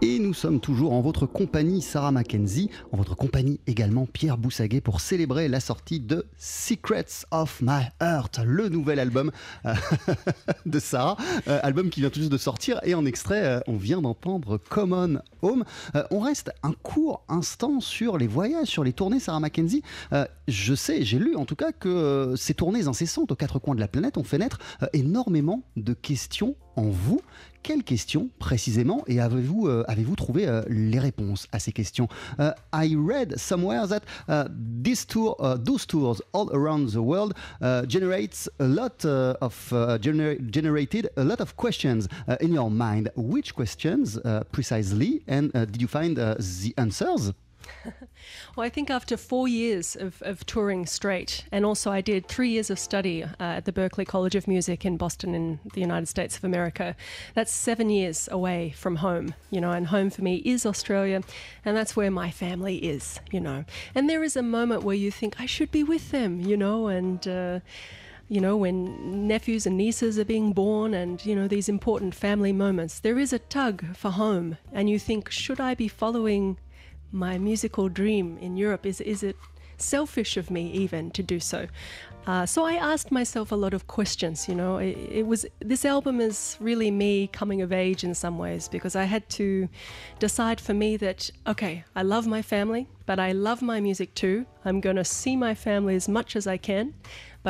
Et 0.00 0.20
nous 0.20 0.32
sommes 0.32 0.60
toujours 0.60 0.92
en 0.92 1.00
votre 1.00 1.26
compagnie, 1.26 1.82
Sarah 1.82 2.12
Mackenzie, 2.12 2.70
en 2.92 2.96
votre 2.98 3.16
compagnie 3.16 3.58
également, 3.66 4.06
Pierre 4.06 4.38
Boussaguet, 4.38 4.80
pour 4.80 5.00
célébrer 5.00 5.48
la 5.48 5.58
sortie 5.58 5.98
de 5.98 6.24
Secrets 6.36 7.26
of 7.32 7.60
My 7.60 7.88
Heart, 8.00 8.38
le 8.44 8.68
nouvel 8.68 9.00
album 9.00 9.32
euh, 9.66 9.74
de 10.66 10.78
Sarah, 10.78 11.16
euh, 11.48 11.58
album 11.64 11.90
qui 11.90 11.98
vient 11.98 12.10
tout 12.10 12.20
juste 12.20 12.30
de 12.30 12.38
sortir. 12.38 12.78
Et 12.84 12.94
en 12.94 13.04
extrait, 13.06 13.44
euh, 13.44 13.60
on 13.66 13.76
vient 13.76 14.00
d'entendre 14.00 14.56
Common 14.56 15.18
Home. 15.42 15.64
On 16.12 16.20
reste 16.20 16.52
un 16.62 16.72
court 16.72 17.24
instant 17.28 17.80
sur 17.80 18.18
les 18.18 18.28
voyages, 18.28 18.68
sur 18.68 18.84
les 18.84 18.92
tournées, 18.92 19.18
Sarah 19.18 19.40
Mackenzie. 19.40 19.82
Je 20.46 20.74
sais, 20.74 21.04
j'ai 21.04 21.18
lu 21.18 21.34
en 21.34 21.44
tout 21.44 21.56
cas 21.56 21.72
que 21.72 22.34
ces 22.36 22.54
tournées 22.54 22.86
incessantes 22.86 23.32
aux 23.32 23.36
quatre 23.36 23.58
coins 23.58 23.74
de 23.74 23.80
la 23.80 23.88
planète 23.88 24.16
ont 24.16 24.24
fait 24.24 24.38
naître 24.38 24.58
énormément 24.92 25.62
de 25.76 25.92
questions 25.92 26.56
en 26.78 26.90
vous. 26.90 27.20
Quelles 27.64 27.82
questions 27.82 28.30
précisément 28.38 29.02
et 29.08 29.20
avez-vous 29.20 29.66
euh, 29.66 29.84
avez-vous 29.88 30.14
trouvé 30.14 30.46
euh, 30.46 30.62
les 30.68 30.98
réponses 30.98 31.48
à 31.52 31.58
ces 31.58 31.72
questions? 31.72 32.08
Euh, 32.38 32.52
I 32.72 32.96
read 32.96 33.36
somewhere 33.36 33.88
that 33.88 34.02
uh, 34.28 34.48
this 34.82 35.04
tour, 35.06 35.36
uh, 35.40 35.58
those 35.58 35.84
tours 35.84 36.22
all 36.32 36.48
around 36.52 36.92
the 36.92 37.00
world 37.00 37.34
generates 37.88 38.48
a 38.60 38.66
lot 38.66 39.04
of 39.04 39.72
uh, 39.72 39.98
gener- 39.98 40.38
generated 40.50 41.10
a 41.16 41.24
lot 41.24 41.40
of 41.40 41.56
questions 41.56 42.06
uh, 42.28 42.36
in 42.40 42.54
your 42.54 42.70
mind. 42.70 43.10
Which 43.16 43.54
questions 43.54 44.18
uh, 44.24 44.44
precisely, 44.52 45.22
and 45.26 45.52
did 45.52 45.82
you 45.82 45.88
find 45.88 46.16
the 46.16 46.72
answers? 46.76 47.32
Well, 48.56 48.66
I 48.66 48.68
think 48.68 48.90
after 48.90 49.16
four 49.16 49.46
years 49.46 49.94
of, 49.94 50.20
of 50.22 50.44
touring 50.44 50.86
straight, 50.86 51.44
and 51.52 51.64
also 51.64 51.90
I 51.90 52.00
did 52.00 52.26
three 52.26 52.50
years 52.50 52.70
of 52.70 52.78
study 52.78 53.22
uh, 53.22 53.28
at 53.38 53.64
the 53.64 53.72
Berklee 53.72 54.06
College 54.06 54.34
of 54.34 54.48
Music 54.48 54.84
in 54.84 54.96
Boston, 54.96 55.34
in 55.34 55.60
the 55.74 55.80
United 55.80 56.06
States 56.06 56.36
of 56.36 56.44
America, 56.44 56.96
that's 57.34 57.52
seven 57.52 57.88
years 57.88 58.28
away 58.32 58.70
from 58.70 58.96
home, 58.96 59.34
you 59.50 59.60
know, 59.60 59.70
and 59.70 59.86
home 59.86 60.10
for 60.10 60.22
me 60.22 60.36
is 60.44 60.66
Australia, 60.66 61.22
and 61.64 61.76
that's 61.76 61.94
where 61.94 62.10
my 62.10 62.30
family 62.30 62.76
is, 62.78 63.20
you 63.30 63.40
know. 63.40 63.64
And 63.94 64.10
there 64.10 64.24
is 64.24 64.36
a 64.36 64.42
moment 64.42 64.82
where 64.82 64.96
you 64.96 65.10
think, 65.10 65.40
I 65.40 65.46
should 65.46 65.70
be 65.70 65.84
with 65.84 66.10
them, 66.10 66.40
you 66.40 66.56
know, 66.56 66.88
and. 66.88 67.26
Uh, 67.26 67.60
you 68.30 68.42
know, 68.42 68.58
when 68.58 69.26
nephews 69.26 69.66
and 69.66 69.78
nieces 69.78 70.18
are 70.18 70.24
being 70.24 70.52
born 70.52 70.92
and, 70.92 71.24
you 71.24 71.34
know, 71.34 71.48
these 71.48 71.66
important 71.66 72.14
family 72.14 72.52
moments, 72.52 73.00
there 73.00 73.18
is 73.18 73.32
a 73.32 73.38
tug 73.38 73.96
for 73.96 74.10
home. 74.10 74.58
And 74.70 74.90
you 74.90 74.98
think, 74.98 75.30
should 75.30 75.60
I 75.60 75.74
be 75.74 75.88
following 75.88 76.58
my 77.12 77.38
musical 77.38 77.88
dream 77.88 78.38
in 78.38 78.56
Europe? 78.56 78.86
Is, 78.86 79.00
is 79.00 79.22
it 79.22 79.36
selfish 79.76 80.36
of 80.36 80.50
me 80.50 80.70
even 80.72 81.10
to 81.12 81.22
do 81.22 81.40
so? 81.40 81.68
Uh, 82.28 82.44
so 82.44 82.62
I 82.62 82.74
asked 82.74 83.10
myself 83.10 83.52
a 83.52 83.54
lot 83.54 83.72
of 83.72 83.86
questions. 83.86 84.48
You 84.48 84.54
know, 84.54 84.76
it, 84.76 84.98
it 85.10 85.26
was 85.26 85.46
this 85.60 85.86
album 85.86 86.20
is 86.20 86.58
really 86.60 86.90
me 86.90 87.28
coming 87.28 87.62
of 87.62 87.72
age 87.72 88.04
in 88.04 88.14
some 88.14 88.36
ways 88.36 88.68
because 88.68 88.94
I 88.94 89.04
had 89.04 89.26
to 89.30 89.66
decide 90.18 90.60
for 90.60 90.74
me 90.74 90.98
that 90.98 91.30
okay, 91.46 91.84
I 91.96 92.02
love 92.02 92.26
my 92.26 92.42
family, 92.42 92.86
but 93.06 93.18
I 93.18 93.32
love 93.32 93.62
my 93.62 93.80
music 93.80 94.14
too. 94.14 94.44
I'm 94.66 94.82
going 94.82 94.96
to 94.96 95.04
see 95.04 95.36
my 95.36 95.54
family 95.54 95.94
as 95.94 96.06
much 96.06 96.36
as 96.36 96.46
I 96.46 96.58
can, 96.58 96.92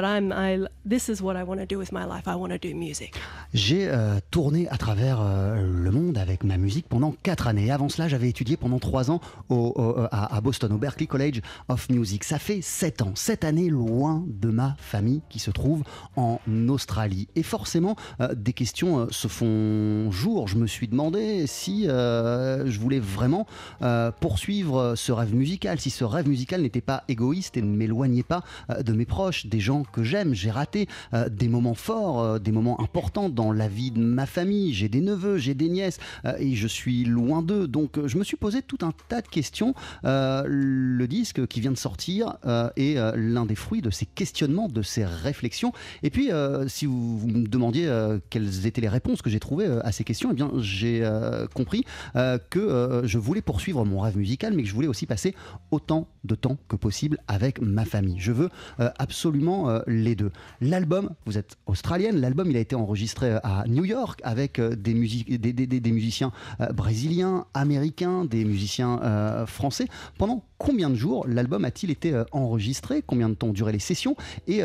but 0.00 0.04
I'm 0.06 0.32
I. 0.32 0.66
This 0.88 1.08
is 1.08 1.20
what 1.20 1.36
I 1.36 1.42
want 1.42 1.58
to 1.60 1.66
do 1.66 1.78
with 1.78 1.92
my 1.92 2.04
life. 2.04 2.26
I 2.26 2.34
want 2.36 2.50
to 2.50 2.58
do 2.58 2.74
music. 2.74 3.14
J'ai 3.52 3.88
euh, 3.88 4.18
tourné 4.30 4.68
à 4.68 4.76
travers 4.78 5.18
euh, 5.20 5.56
le 5.60 5.90
monde 5.90 6.16
avec 6.18 6.44
ma 6.44 6.56
musique 6.56 6.86
pendant 6.88 7.12
quatre 7.22 7.46
années. 7.48 7.70
Avant 7.70 7.88
cela, 7.88 8.08
j'avais 8.08 8.28
étudié 8.28 8.56
pendant 8.56 8.78
trois 8.78 9.10
ans 9.10 9.20
au- 9.48 9.72
au- 9.76 9.98
à, 10.10 10.34
à 10.36 10.40
Boston, 10.40 10.72
au 10.72 10.78
Berklee 10.78 11.06
College 11.06 11.40
of 11.68 11.88
Music. 11.90 12.24
Ça 12.24 12.38
fait 12.38 12.60
sept 12.62 13.02
ans, 13.02 13.12
sept 13.14 13.44
années 13.44 13.68
loin 13.68 14.24
de 14.26 14.48
ma 14.50 14.76
famille 14.78 15.22
qui 15.28 15.38
se 15.38 15.50
trouve 15.50 15.82
en 16.16 16.38
Australie. 16.68 17.28
Et 17.36 17.42
forcément, 17.42 17.96
euh, 18.20 18.34
des 18.34 18.52
questions 18.52 19.00
euh, 19.00 19.06
se 19.10 19.28
font 19.28 20.10
jour. 20.10 20.48
Je 20.48 20.56
me 20.56 20.66
suis 20.66 20.88
demandé 20.88 21.46
si 21.46 21.88
euh, 21.88 22.66
je 22.70 22.78
voulais 22.78 23.00
vraiment 23.00 23.46
euh, 23.82 24.10
poursuivre 24.12 24.94
ce 24.96 25.12
rêve 25.12 25.34
musical, 25.34 25.80
si 25.80 25.90
ce 25.90 26.04
rêve 26.04 26.28
musical 26.28 26.62
n'était 26.62 26.80
pas 26.80 27.04
égoïste 27.08 27.56
et 27.56 27.62
ne 27.62 27.74
m'éloignait 27.74 28.22
pas 28.22 28.42
euh, 28.70 28.82
de 28.82 28.92
mes 28.92 29.04
proches, 29.06 29.46
des 29.46 29.60
gens 29.60 29.82
que 29.90 30.02
j'aime. 30.02 30.34
J'ai 30.34 30.50
raté 30.50 30.88
euh, 31.14 31.28
des 31.28 31.48
moments 31.48 31.74
forts, 31.74 32.20
euh, 32.20 32.38
des 32.38 32.52
moments 32.52 32.80
importants 32.80 33.28
dans 33.28 33.52
la 33.52 33.68
vie 33.68 33.90
de 33.90 34.00
ma 34.00 34.26
famille. 34.26 34.72
J'ai 34.72 34.88
des 34.88 35.00
neveux, 35.00 35.38
j'ai 35.38 35.54
des 35.54 35.68
nièces 35.68 35.98
euh, 36.24 36.34
et 36.38 36.54
je 36.54 36.66
suis 36.66 37.04
loin 37.04 37.42
d'eux. 37.42 37.66
Donc 37.66 38.06
je 38.06 38.18
me 38.18 38.24
suis 38.24 38.36
posé 38.36 38.62
tout 38.62 38.78
un 38.82 38.92
tas 39.08 39.20
de 39.20 39.28
questions. 39.28 39.74
Le 40.04 41.06
disque 41.06 41.46
qui 41.46 41.60
vient 41.60 41.70
de 41.70 41.76
sortir 41.76 42.36
est 42.76 42.96
l'un 43.16 43.46
des 43.46 43.54
fruits 43.54 43.82
de 43.82 43.90
ces 43.90 44.06
questionnements, 44.06 44.68
de 44.68 44.82
ces 44.82 45.04
réflexions. 45.04 45.72
Et 46.02 46.10
puis, 46.10 46.30
si 46.66 46.86
vous, 46.86 47.26
me 47.26 47.46
demandiez 47.46 47.88
quelles 48.30 48.66
étaient 48.66 48.80
les 48.80 48.88
réponses 48.88 49.22
que 49.22 49.30
j'ai 49.30 49.40
trouvées 49.40 49.66
à 49.82 49.92
ces 49.92 50.04
questions, 50.04 50.30
eh 50.32 50.34
bien, 50.34 50.50
j'ai 50.58 51.08
compris 51.54 51.84
que 52.14 53.02
je 53.04 53.18
voulais 53.18 53.42
poursuivre 53.42 53.84
mon 53.84 54.00
rêve 54.00 54.16
musical, 54.16 54.54
mais 54.54 54.62
que 54.62 54.68
je 54.68 54.74
voulais 54.74 54.88
aussi 54.88 55.06
passer 55.06 55.34
autant 55.70 56.08
de 56.24 56.34
temps 56.34 56.58
que 56.68 56.76
possible 56.76 57.18
avec 57.28 57.60
ma 57.60 57.84
famille. 57.84 58.18
Je 58.18 58.32
veux 58.32 58.50
absolument 58.78 59.67
euh, 59.68 59.82
les 59.86 60.14
deux. 60.14 60.30
L'album, 60.60 61.10
vous 61.26 61.38
êtes 61.38 61.56
australienne, 61.66 62.20
l'album 62.20 62.50
il 62.50 62.56
a 62.56 62.60
été 62.60 62.74
enregistré 62.74 63.32
euh, 63.32 63.38
à 63.42 63.64
New 63.68 63.84
York 63.84 64.20
avec 64.24 64.58
euh, 64.58 64.74
des, 64.74 64.94
musiques, 64.94 65.40
des, 65.40 65.52
des- 65.52 65.92
musiciens 65.92 66.32
brésiliens, 66.74 67.46
américains, 67.54 68.24
des 68.24 68.44
musiciens 68.44 69.00
français. 69.46 69.86
Pendant 70.18 70.44
combien 70.58 70.90
de 70.90 70.94
jours 70.94 71.26
l'album 71.26 71.64
a-t-il 71.64 71.90
été 71.90 72.22
enregistré? 72.32 73.02
Combien 73.06 73.28
de 73.28 73.34
temps 73.34 73.48
duré 73.48 73.72
les 73.72 73.78
sessions? 73.78 74.16
Et 74.46 74.60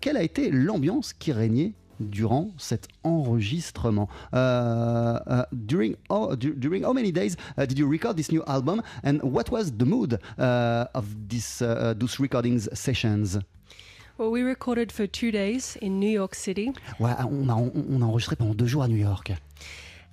quelle 0.00 0.16
a 0.16 0.22
été 0.22 0.50
l'ambiance 0.50 1.12
qui 1.12 1.32
régnait 1.32 1.72
durant 2.00 2.50
cet 2.58 2.88
enregistrement? 3.04 4.08
Uh, 4.32 5.44
during, 5.52 5.94
how, 6.10 6.36
many 6.92 7.12
days 7.12 7.36
did 7.56 7.78
you 7.78 7.88
record 7.88 8.16
this 8.16 8.32
new 8.32 8.42
album? 8.46 8.82
And 9.04 9.18
what 9.22 9.50
was 9.50 9.70
the 9.78 9.84
mood 9.84 10.18
of 10.38 11.04
this, 11.28 11.62
recordings 12.18 12.68
sessions? 12.72 13.38
Well, 14.16 14.30
we 14.30 14.42
recorded 14.42 14.92
for 14.92 15.08
two 15.08 15.32
days 15.32 15.76
in 15.82 15.98
New 15.98 16.08
York 16.08 16.36
City. 16.36 16.72
Ouais, 17.00 17.16
on 17.18 17.50
a, 17.50 17.56
on, 17.56 17.94
on 17.96 18.02
a 18.02 18.06
enregistré 18.06 18.36
pendant 18.36 18.56
deux 18.56 18.68
jours 18.68 18.84
à 18.84 18.88
New 18.88 18.96
York. 18.96 19.32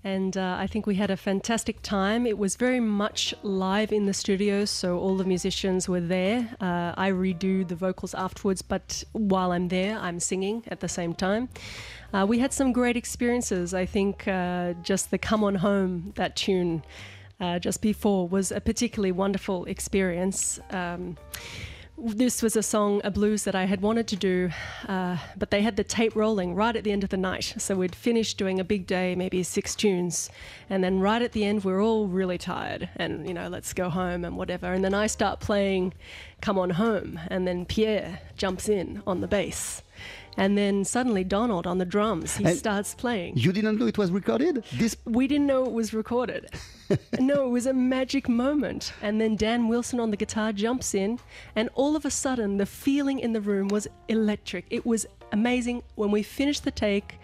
And 0.04 0.36
uh, 0.36 0.58
I 0.58 0.66
think 0.66 0.88
we 0.88 0.96
had 0.96 1.12
a 1.12 1.16
fantastic 1.18 1.84
time. 1.84 2.26
It 2.26 2.40
was 2.40 2.56
very 2.56 2.80
much 2.80 3.36
live 3.44 3.92
in 3.92 4.08
the 4.08 4.14
studio, 4.14 4.66
so 4.66 4.98
all 4.98 5.16
the 5.16 5.24
musicians 5.24 5.88
were 5.88 6.02
there. 6.02 6.50
Uh, 6.60 6.94
I 6.98 7.12
redo 7.12 7.68
the 7.68 7.76
vocals 7.76 8.16
afterwards, 8.16 8.64
but 8.64 9.04
while 9.12 9.52
I'm 9.52 9.68
there, 9.68 10.00
I'm 10.00 10.20
singing 10.20 10.64
at 10.70 10.80
the 10.80 10.90
same 10.90 11.14
time. 11.14 11.50
Uh, 12.12 12.26
we 12.28 12.40
had 12.40 12.52
some 12.54 12.74
great 12.74 12.98
experiences. 12.98 13.76
I 13.76 13.86
think 13.86 14.28
uh, 14.28 14.74
just 14.82 15.12
the 15.12 15.20
Come 15.20 15.44
On 15.44 15.54
Home, 15.54 16.14
that 16.16 16.36
tune 16.36 16.84
uh, 17.40 17.60
just 17.60 17.84
before, 17.84 18.28
was 18.28 18.52
a 18.52 18.60
particularly 18.60 19.12
wonderful 19.12 19.66
experience. 19.66 20.60
Um, 20.72 21.18
this 22.04 22.42
was 22.42 22.56
a 22.56 22.64
song, 22.64 23.02
a 23.04 23.12
blues 23.12 23.44
that 23.44 23.56
I 23.56 23.66
had 23.66 23.82
wanted 23.82 24.08
to 24.08 24.16
do, 24.16 24.50
uh, 24.88 25.18
but 25.38 25.52
they 25.52 25.62
had 25.62 25.76
the 25.76 25.84
tape 25.84 26.16
rolling 26.16 26.56
right 26.56 26.76
at 26.76 26.84
the 26.84 26.92
end 26.92 27.04
of 27.04 27.10
the 27.10 27.18
night. 27.18 27.54
So 27.58 27.76
we'd 27.76 27.96
finished 27.96 28.38
doing 28.38 28.60
a 28.60 28.64
big 28.64 28.88
day, 28.88 29.16
maybe 29.16 29.44
six 29.44 29.76
tunes, 29.76 30.30
and 30.70 30.84
then 30.84 31.00
right 31.00 31.22
at 31.22 31.34
the 31.34 31.46
end, 31.46 31.64
we're 31.64 31.82
all 31.82 32.08
really 32.08 32.38
tired 32.38 32.90
and, 32.96 33.28
you 33.28 33.34
know, 33.34 33.48
let's 33.48 33.74
go 33.74 33.90
home 33.90 34.26
and 34.26 34.36
whatever. 34.36 34.74
And 34.74 34.84
then 34.84 34.94
I 34.94 35.08
start 35.08 35.40
playing 35.40 35.94
Come 36.42 36.58
On 36.58 36.72
Home, 36.72 37.20
and 37.28 37.48
then 37.48 37.66
Pierre 37.66 38.20
jumps 38.36 38.68
in 38.68 39.04
on 39.06 39.22
the 39.22 39.28
bass. 39.28 39.84
And 40.38 40.58
then 40.58 40.86
suddenly 40.86 41.24
Donald 41.24 41.68
on 41.68 41.78
the 41.78 41.86
drums, 41.86 42.38
he 42.38 42.46
And- 42.46 42.58
starts 42.58 42.94
playing. 42.96 43.36
You 43.38 43.52
didn't 43.52 43.78
know 43.78 43.86
it 43.88 43.98
was 43.98 44.12
recorded? 44.12 44.64
This 44.74 44.96
We 45.06 45.28
didn't 45.28 45.48
know 45.48 45.66
it 45.66 45.72
was 45.74 45.94
recorded. 45.94 46.50
no, 47.20 47.46
it 47.46 47.50
was 47.50 47.66
a 47.66 47.74
magic 47.74 48.28
moment. 48.30 48.94
And 49.02 49.20
then 49.20 49.36
Dan 49.36 49.68
Wilson 49.68 50.00
on 50.00 50.10
the 50.12 50.18
guitar 50.18 50.54
jumps 50.54 50.94
in, 50.96 51.20
and 51.56 51.70
all 51.74 51.96
of 51.96 52.06
a 52.06 52.12
sudden, 52.12 52.58
the 52.58 52.66
feeling 52.66 53.20
in 53.20 53.34
the 53.34 53.42
room 53.42 53.68
was 53.68 53.88
electric. 54.08 54.66
It 54.70 54.86
was 54.86 55.06
amazing. 55.32 55.84
When 55.96 56.12
we 56.12 56.24
finished 56.24 56.64
the 56.64 56.72
take, 56.72 57.18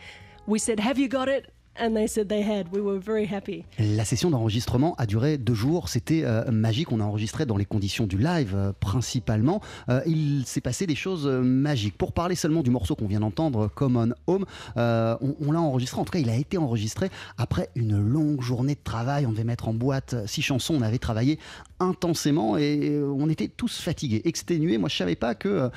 we 0.46 0.60
said, 0.60 0.80
Have 0.80 0.98
you 1.00 1.08
got 1.08 1.28
it? 1.30 1.54
And 1.80 1.94
they 1.94 2.08
said 2.08 2.28
they 2.28 2.42
had. 2.42 2.68
We 2.72 2.82
were 2.82 3.00
very 3.00 3.28
happy. 3.32 3.64
La 3.78 4.04
session 4.04 4.32
d'enregistrement 4.32 4.96
a 4.98 5.06
duré 5.06 5.38
deux 5.38 5.54
jours. 5.54 5.90
C'était 5.90 6.24
euh, 6.24 6.50
magique. 6.52 6.92
On 6.92 7.00
a 7.00 7.04
enregistré 7.04 7.46
dans 7.46 7.58
les 7.58 7.66
conditions 7.66 8.08
du 8.08 8.18
live 8.18 8.54
euh, 8.56 8.74
principalement. 8.80 9.62
Euh, 9.90 10.02
il 10.08 10.44
s'est 10.46 10.62
passé 10.62 10.88
des 10.88 10.96
choses 10.96 11.28
magiques. 11.28 11.98
Pour 11.98 12.14
parler 12.14 12.36
seulement 12.36 12.64
du 12.64 12.72
morceau 12.72 12.96
qu'on 12.96 13.08
vient 13.08 13.20
d'entendre, 13.20 13.68
Common 13.68 14.14
Home, 14.26 14.46
on, 14.76 15.36
on 15.40 15.52
l'a 15.52 15.62
enregistré. 15.62 16.02
En 16.02 16.06
tout 16.06 16.12
cas, 16.12 16.20
il 16.20 16.30
a 16.30 16.36
été 16.36 16.58
enregistré 16.58 17.10
après 17.38 17.70
une 17.76 18.00
longue 18.00 18.42
journée 18.42 18.76
de 18.76 18.84
travail. 18.84 19.26
On 19.26 19.32
devait 19.32 19.44
mettre 19.44 19.68
en 19.68 19.74
boîte 19.74 20.16
six 20.26 20.42
chansons. 20.42 20.76
On 20.76 20.82
avait 20.82 20.98
travaillé 20.98 21.38
intensément 21.80 22.58
et 22.58 23.00
on 23.00 23.30
était 23.30 23.50
tous 23.50 23.82
fatigués, 23.82 24.22
exténués. 24.26 24.78
Moi, 24.78 24.90
je 24.90 24.98
savais 24.98 25.16
pas 25.16 25.36
que 25.36 25.70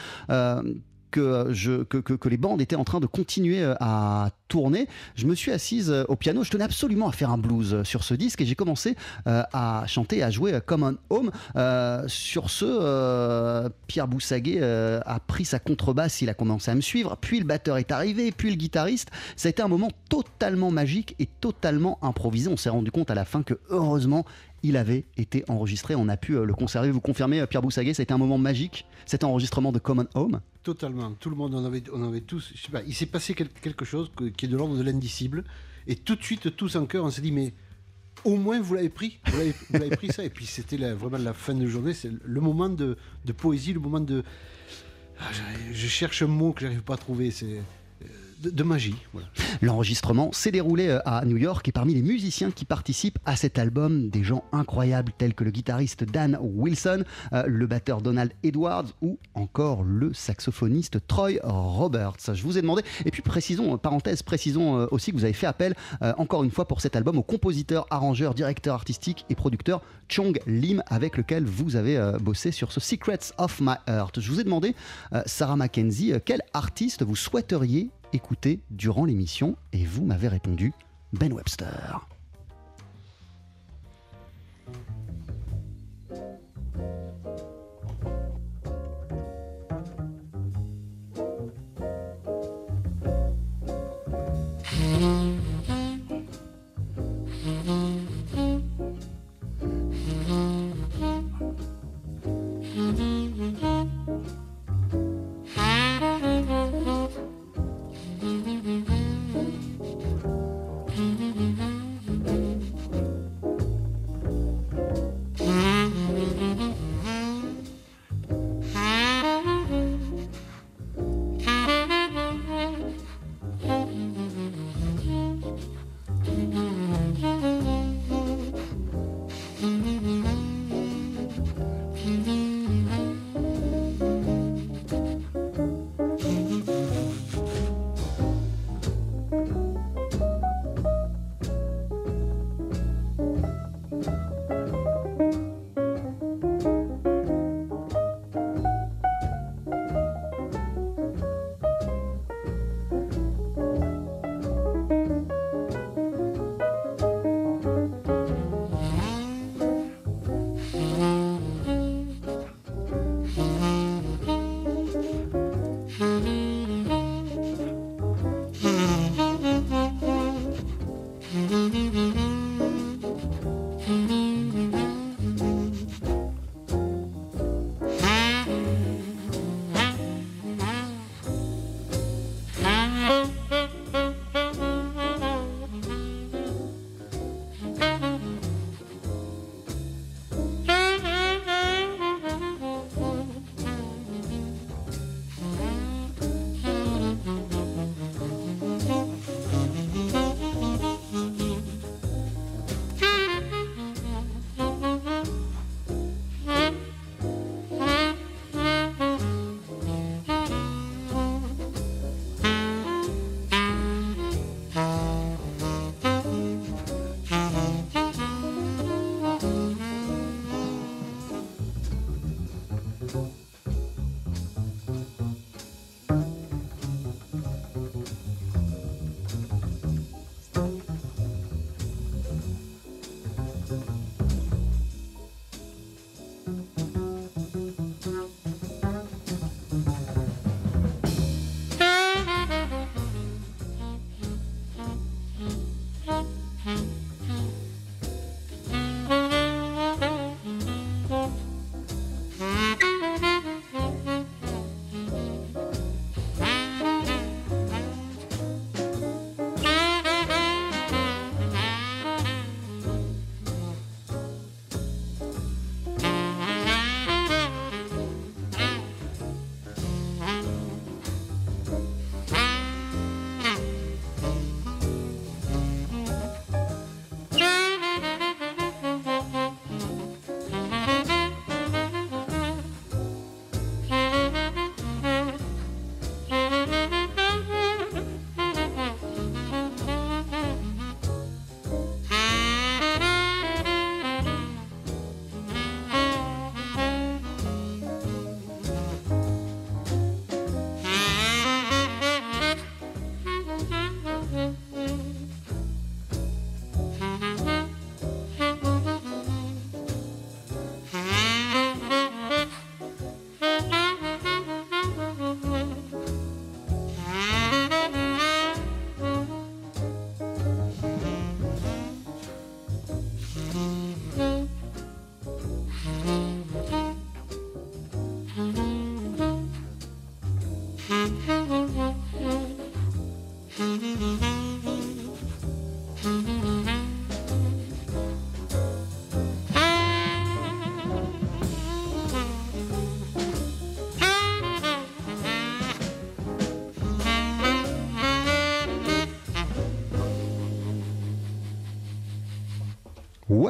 que, 1.10 1.48
je, 1.50 1.82
que- 1.82 1.98
que 1.98 2.28
les 2.28 2.36
bandes 2.36 2.60
étaient 2.60 2.76
en 2.76 2.84
train 2.84 3.00
de 3.00 3.06
continuer 3.06 3.62
euh, 3.62 3.74
à 3.80 4.30
tourner. 4.48 4.88
Je 5.14 5.26
me 5.26 5.34
suis 5.34 5.52
assise 5.52 5.90
euh, 5.90 6.04
au 6.08 6.16
piano. 6.16 6.42
Je 6.44 6.50
tenais 6.50 6.64
absolument 6.64 7.08
à 7.08 7.12
faire 7.12 7.30
un 7.30 7.38
blues 7.38 7.74
euh, 7.74 7.84
sur 7.84 8.02
ce 8.04 8.14
disque 8.14 8.40
et 8.40 8.46
j'ai 8.46 8.54
commencé 8.54 8.96
euh, 9.26 9.42
à 9.52 9.84
chanter, 9.86 10.22
à 10.22 10.30
jouer 10.30 10.54
euh, 10.54 10.60
Common 10.60 10.96
Home. 11.10 11.30
Euh, 11.56 12.02
sur 12.08 12.50
ce, 12.50 12.64
euh, 12.66 13.68
Pierre 13.86 14.08
Boussaguet 14.08 14.58
euh, 14.60 15.00
a 15.06 15.20
pris 15.20 15.44
sa 15.44 15.58
contrebasse, 15.58 16.20
il 16.22 16.28
a 16.28 16.34
commencé 16.34 16.70
à 16.70 16.74
me 16.74 16.80
suivre. 16.80 17.16
Puis 17.20 17.38
le 17.38 17.44
batteur 17.44 17.76
est 17.78 17.92
arrivé, 17.92 18.32
puis 18.32 18.50
le 18.50 18.56
guitariste. 18.56 19.08
Ça 19.36 19.48
a 19.48 19.50
été 19.50 19.62
un 19.62 19.68
moment 19.68 19.90
totalement 20.08 20.70
magique 20.70 21.14
et 21.18 21.26
totalement 21.40 21.98
improvisé. 22.02 22.48
On 22.50 22.56
s'est 22.56 22.70
rendu 22.70 22.90
compte 22.90 23.10
à 23.10 23.14
la 23.14 23.24
fin 23.24 23.42
que 23.42 23.54
heureusement, 23.70 24.24
il 24.62 24.76
avait 24.76 25.04
été 25.16 25.44
enregistré. 25.48 25.94
On 25.94 26.08
a 26.08 26.16
pu 26.16 26.32
euh, 26.36 26.44
le 26.44 26.54
conserver. 26.54 26.90
Vous 26.90 27.00
confirmez, 27.00 27.40
euh, 27.40 27.46
Pierre 27.46 27.62
Boussaguet, 27.62 27.94
ça 27.94 28.02
a 28.02 28.04
été 28.04 28.12
un 28.14 28.18
moment 28.18 28.38
magique, 28.38 28.84
cet 29.06 29.24
enregistrement 29.24 29.72
de 29.72 29.78
Common 29.78 30.06
Home 30.14 30.40
Totalement. 30.62 31.12
Tout 31.12 31.30
le 31.30 31.36
monde 31.36 31.54
en 31.54 31.64
avait, 31.64 31.82
on 31.92 32.06
avait 32.06 32.20
tous. 32.20 32.52
Je 32.54 32.60
sais 32.62 32.70
pas. 32.70 32.82
Il 32.86 32.94
s'est 32.94 33.06
passé 33.06 33.34
quel- 33.34 33.48
quelque 33.48 33.84
chose 33.84 34.10
qui 34.36 34.44
est 34.44 34.48
de 34.48 34.56
l'ordre 34.56 34.76
de 34.76 34.82
l'indicible. 34.82 35.44
Et 35.86 35.96
tout 35.96 36.14
de 36.16 36.22
suite, 36.22 36.54
tous 36.56 36.76
en 36.76 36.84
cœur, 36.86 37.04
on 37.04 37.10
s'est 37.10 37.22
dit 37.22 37.32
mais 37.32 37.54
au 38.24 38.36
moins 38.36 38.60
vous 38.60 38.74
l'avez 38.74 38.90
pris. 38.90 39.18
Vous 39.26 39.38
l'avez 39.78 39.96
pris 39.96 40.08
ça. 40.12 40.22
Et 40.22 40.28
puis 40.30 40.44
c'était 40.44 40.76
vraiment 40.92 41.16
la 41.18 41.32
fin 41.32 41.54
de 41.54 41.66
journée. 41.66 41.94
C'est 41.94 42.10
le 42.22 42.40
moment 42.42 42.68
de, 42.68 42.96
poésie, 43.36 43.72
le 43.72 43.80
moment 43.80 44.00
de. 44.00 44.22
Ah, 45.18 45.24
j'arrive- 45.32 45.74
je 45.74 45.86
cherche 45.86 46.22
un 46.22 46.26
mot 46.26 46.52
que 46.52 46.60
j'arrive 46.60 46.82
pas 46.82 46.94
à 46.94 46.98
trouver. 46.98 47.30
C'est 47.30 47.62
de, 48.40 48.62
magie. 48.62 48.96
L'enregistrement 49.62 50.32
s'est 50.32 50.50
déroulé 50.50 50.88
euh, 50.88 51.00
à 51.04 51.24
New 51.24 51.36
York 51.36 51.66
et 51.68 51.72
parmi 51.72 51.94
les 51.94 52.02
musiciens 52.02 52.50
qui 52.50 52.64
participent 52.64 53.18
à 53.24 53.36
cet 53.36 53.58
album, 53.58 54.08
des 54.08 54.24
gens 54.24 54.44
incroyables 54.52 55.12
tels 55.16 55.34
que 55.34 55.44
le 55.44 55.50
guitariste 55.50 56.04
Dan 56.04 56.38
Wilson, 56.40 57.04
euh, 57.32 57.44
le 57.46 57.66
batteur 57.66 58.00
Donald 58.00 58.32
Edwards 58.42 58.86
ou 59.02 59.18
encore 59.34 59.82
le 59.82 60.12
saxophoniste 60.14 61.06
Troy 61.06 61.32
Roberts. 61.42 62.34
Je 62.34 62.42
vous 62.42 62.58
ai 62.58 62.62
demandé, 62.62 62.82
et 63.04 63.10
puis 63.10 63.22
précisons, 63.22 63.74
euh, 63.74 63.76
parenthèse, 63.76 64.22
précisons 64.22 64.88
aussi 64.90 65.10
que 65.12 65.16
vous 65.16 65.24
avez 65.24 65.32
fait 65.32 65.46
appel 65.46 65.74
encore 66.16 66.44
une 66.44 66.50
fois 66.50 66.66
pour 66.66 66.80
cet 66.80 66.96
album 66.96 67.18
au 67.18 67.22
compositeur, 67.22 67.86
arrangeur, 67.90 68.34
directeur 68.34 68.74
artistique 68.74 69.24
et 69.28 69.34
producteur 69.34 69.82
Chong 70.08 70.40
Lim 70.46 70.82
avec 70.86 71.16
lequel 71.16 71.44
vous 71.44 71.76
avez 71.76 72.00
bossé 72.20 72.52
sur 72.52 72.72
ce 72.72 72.80
Secrets 72.80 73.32
of 73.38 73.60
My 73.60 73.74
Heart. 73.86 74.20
Je 74.20 74.30
vous 74.30 74.40
ai 74.40 74.44
demandé, 74.44 74.74
Sarah 75.26 75.56
Mackenzie, 75.56 76.14
quel 76.24 76.42
artiste 76.52 77.02
vous 77.02 77.16
souhaiteriez 77.16 77.90
écouter 78.12 78.60
durant 78.70 79.04
l'émission 79.04 79.56
et 79.72 79.84
vous 79.84 80.04
m'avez 80.04 80.28
répondu 80.28 80.72
Ben 81.12 81.32
Webster. 81.32 82.06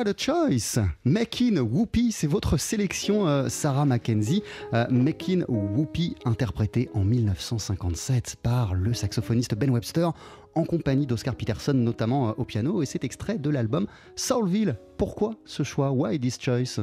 What 0.00 0.08
a 0.08 0.14
choice 0.14 0.78
Makin 1.04 1.58
Whoopi, 1.58 2.10
c'est 2.10 2.26
votre 2.26 2.56
sélection 2.56 3.28
euh, 3.28 3.50
Sarah 3.50 3.84
Mackenzie. 3.84 4.42
Euh, 4.72 4.86
Makin 4.88 5.42
Whoopi, 5.46 6.14
interprétée 6.24 6.88
en 6.94 7.04
1957 7.04 8.36
par 8.42 8.72
le 8.72 8.94
saxophoniste 8.94 9.56
Ben 9.56 9.68
Webster 9.68 10.12
en 10.54 10.64
compagnie 10.64 11.06
d'Oscar 11.06 11.34
Peterson, 11.34 11.74
notamment 11.74 12.30
euh, 12.30 12.32
au 12.38 12.44
piano, 12.46 12.82
et 12.82 12.86
c'est 12.86 13.04
extrait 13.04 13.36
de 13.36 13.50
l'album 13.50 13.86
Soulville. 14.16 14.78
Pourquoi 14.96 15.34
ce 15.44 15.64
choix? 15.64 15.90
Why 15.90 16.18
this 16.18 16.38
choice? 16.40 16.80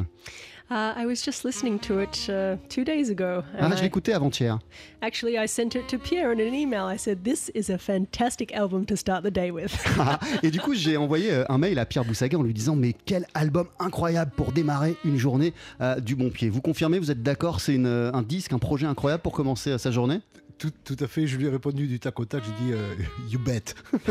Uh, 0.70 0.93
I 0.97 1.05
was 1.05 1.24
just 1.24 1.45
listening 1.45 1.80
to 1.80 1.99
it 1.99 2.30
uh, 2.30 2.57
two 2.68 2.84
days 2.84 3.09
ago. 3.09 3.41
Ah, 3.57 3.70
je 3.74 3.82
l'ai 3.82 3.88
écouté 3.88 4.11
avant-hier. 4.11 4.59
actually, 5.01 5.38
I 5.38 5.47
sent 5.47 5.76
it 5.76 5.88
to 5.88 5.97
Pierre 5.97 6.34
in 6.34 6.41
an 6.41 6.53
email. 6.53 6.86
I 6.86 6.97
said, 6.97 7.24
This 7.24 7.49
is 7.55 7.70
a 7.70 7.78
fantastic 7.78 8.53
album 8.53 8.86
to 8.88 8.97
start 8.97 9.24
the 9.24 9.32
day 9.32 9.49
with. 9.49 9.72
et 10.43 10.51
du 10.51 10.59
coup, 10.59 10.74
j'ai 10.74 10.97
envoyé 10.97 11.32
euh, 11.32 11.45
un 11.47 11.57
mail 11.57 11.80
à 11.80 11.86
Pierre 11.86 12.03
Boussaguet 12.03 12.36
en 12.36 12.43
lui 12.43 12.53
disant 12.53 12.76
Mais 12.76 12.93
quel 13.05 13.26
album 13.34 13.68
incroyable 13.80 14.32
pour 14.36 14.51
démarrer 14.51 14.97
une 15.05 15.18
journée 15.18 15.53
euh, 15.80 16.01
du 16.01 16.18
bon 16.18 16.30
pied. 16.30 16.49
Vous 16.49 16.61
confirmez, 16.61 16.99
vous 16.99 17.11
êtes 17.11 17.24
d'accord 17.24 17.61
C'est 17.61 17.78
euh, 17.78 18.11
un 18.13 18.22
disque, 18.22 18.51
un 18.51 18.59
projet 18.59 18.88
incroyable 18.88 19.24
pour 19.24 19.32
commencer 19.32 19.70
euh, 19.70 19.78
sa 19.78 19.91
journée? 19.91 20.20
Tout, 20.58 20.72
tout 20.84 20.95
à 20.99 21.05
fait, 21.08 21.28
je 21.28 21.38
lui 21.38 21.45
ai 21.45 21.49
répondu 21.49 21.88
du 21.88 21.99
tac 21.99 22.20
au 22.20 22.26
tac, 22.26 22.43
j'ai 22.43 22.66
dit 22.66 22.74
euh, 22.74 22.95
You 23.30 23.39
bet. 23.39 23.76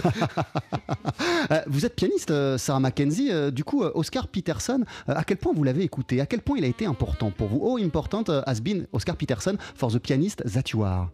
Euh, 1.52 1.60
Vous 1.68 1.86
êtes 1.86 1.94
pianiste, 1.94 2.32
euh, 2.32 2.58
Sarah 2.58 2.80
Mackenzie. 2.80 3.30
Du 3.52 3.62
coup, 3.62 3.82
Oscar 3.82 4.26
Peterson, 4.26 4.84
à 5.06 5.22
quel 5.22 5.36
point 5.36 5.52
vous 5.54 5.62
l'avez 5.62 5.84
écouté? 5.84 6.20
À 6.20 6.26
quel 6.26 6.40
point 6.40 6.58
il 6.58 6.64
a 6.64 6.66
été 6.66 6.86
important 6.86 7.30
pour 7.30 7.48
vous? 7.48 7.60
Oh, 7.62 7.78
important 7.78 8.24
has 8.46 8.60
been 8.60 8.86
Oscar 8.92 9.16
Peterson 9.16 9.56
for 9.76 9.92
the 9.92 9.98
pianist 9.98 10.42
that 10.44 10.70
you 10.72 10.82
are. 10.82 11.08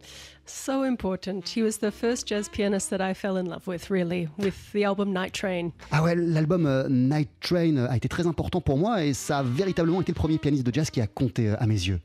so 0.45 0.83
important. 0.83 1.41
He 1.55 1.61
was 1.61 1.77
the 1.79 1.91
first 1.91 2.27
jazz 2.27 2.49
pianist 2.49 2.89
that 2.89 2.99
I 2.99 3.13
fell 3.13 3.37
in 3.37 3.45
love 3.45 3.67
with, 3.67 3.89
really, 3.89 4.27
with 4.37 4.55
the 4.73 4.83
album 4.83 5.13
Night 5.13 5.33
Train. 5.33 5.71
Ah 5.91 6.03
ouais, 6.03 6.15
l'album 6.15 6.67
Night 6.89 7.29
Train 7.39 7.77
a 7.77 7.95
été 7.95 8.09
très 8.09 8.25
important 8.25 8.59
pour 8.59 8.77
moi 8.77 9.03
et 9.05 9.13
ça 9.13 9.39
a 9.39 9.43
véritablement 9.43 10.01
été 10.01 10.11
le 10.11 10.17
premier 10.17 10.39
pianiste 10.39 10.65
de 10.65 10.73
jazz 10.73 10.89
qui 10.89 10.99
a 11.01 11.07
compté 11.07 11.49
à 11.49 11.65
mes 11.67 11.75
yeux. 11.75 11.99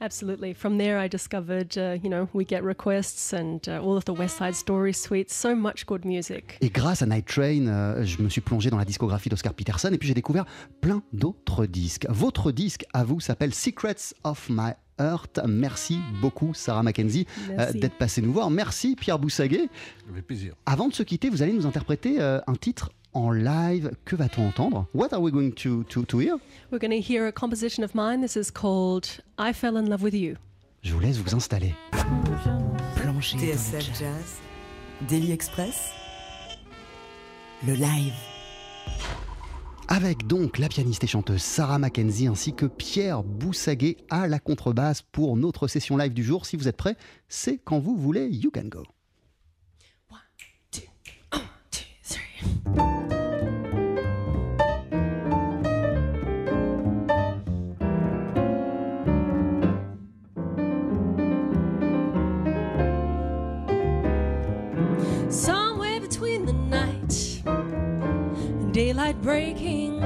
Absolutely. 0.00 0.54
From 0.54 0.78
there, 0.78 1.02
I 1.02 1.08
discovered, 1.08 1.76
uh, 1.76 1.96
you 2.02 2.08
know, 2.08 2.28
We 2.32 2.44
Get 2.44 2.62
Requests 2.62 3.32
and 3.32 3.60
uh, 3.68 3.82
all 3.82 3.96
of 3.96 4.04
the 4.04 4.12
West 4.12 4.36
Side 4.36 4.54
Story 4.54 4.92
suites. 4.92 5.34
So 5.34 5.56
much 5.56 5.86
good 5.86 6.04
music. 6.04 6.56
Et 6.60 6.70
grâce 6.70 7.02
à 7.02 7.06
Night 7.06 7.26
Train, 7.26 7.66
euh, 7.66 8.04
je 8.04 8.22
me 8.22 8.28
suis 8.28 8.40
plongé 8.40 8.70
dans 8.70 8.78
la 8.78 8.84
discographie 8.84 9.28
d'Oscar 9.28 9.54
Peterson 9.54 9.90
et 9.92 9.98
puis 9.98 10.08
j'ai 10.08 10.14
découvert 10.14 10.44
plein 10.80 11.02
d'autres 11.12 11.66
disques. 11.66 12.06
Votre 12.08 12.52
disque 12.52 12.84
à 12.92 13.02
vous 13.02 13.20
s'appelle 13.20 13.52
Secrets 13.52 14.14
of 14.22 14.48
My 14.48 14.72
Heart. 15.00 15.40
Merci 15.46 15.98
beaucoup 16.20 16.54
Sarah 16.54 16.82
Mackenzie 16.82 17.26
euh, 17.50 17.72
d'être 17.72 17.96
passée 17.96 18.22
nous 18.22 18.32
voir. 18.32 18.50
Merci 18.50 18.96
Pierre 18.96 19.18
Boussaguet. 19.18 19.68
Avec 20.10 20.26
plaisir. 20.26 20.54
Avant 20.66 20.88
de 20.88 20.94
se 20.94 21.02
quitter, 21.02 21.28
vous 21.28 21.42
allez 21.42 21.52
nous 21.52 21.66
interpréter 21.66 22.20
euh, 22.20 22.40
un 22.46 22.54
titre 22.54 22.90
en 23.18 23.30
live. 23.30 23.90
Que 24.04 24.16
va-t-on 24.16 24.46
entendre? 24.46 24.86
What 24.94 25.12
are 25.12 25.20
we 25.20 25.30
going 25.30 25.52
to, 25.52 25.84
to, 25.84 26.04
to 26.04 26.18
hear? 26.18 26.36
We're 26.70 26.78
going 26.78 26.90
to 26.90 27.00
hear 27.00 27.26
a 27.26 27.32
composition 27.32 27.84
of 27.84 27.94
mine. 27.94 28.20
This 28.20 28.36
is 28.36 28.50
called 28.50 29.06
I 29.38 29.52
Fell 29.52 29.76
in 29.76 29.88
Love 29.88 30.02
with 30.02 30.14
You. 30.14 30.36
Je 30.82 30.92
vous 30.92 31.00
laisse 31.00 31.18
vous 31.18 31.34
installer. 31.34 31.74
Plongée 32.96 33.36
dans 33.36 33.42
le 33.42 33.52
TSF 33.52 33.80
jazz. 33.80 33.98
Jazz. 33.98 34.36
Daily 35.08 35.32
Express. 35.32 35.90
Le 37.66 37.74
live. 37.74 38.14
Avec 39.88 40.26
donc 40.26 40.58
la 40.58 40.68
pianiste 40.68 41.02
et 41.02 41.06
chanteuse 41.06 41.42
Sarah 41.42 41.78
Mackenzie 41.78 42.26
ainsi 42.26 42.52
que 42.54 42.66
Pierre 42.66 43.22
Boussaguet 43.24 43.96
à 44.10 44.28
la 44.28 44.38
contrebasse 44.38 45.02
pour 45.02 45.36
notre 45.36 45.66
session 45.66 45.96
live 45.96 46.12
du 46.12 46.22
jour. 46.22 46.46
Si 46.46 46.56
vous 46.56 46.68
êtes 46.68 46.76
prêts, 46.76 46.96
c'est 47.28 47.58
quand 47.58 47.80
vous 47.80 47.96
voulez. 47.96 48.28
You 48.28 48.50
can 48.50 48.68
go. 48.68 48.84
Somewhere 65.30 66.00
between 66.00 66.46
the 66.46 66.52
night 66.52 67.42
and 67.44 68.72
daylight 68.72 69.20
breaking, 69.20 70.02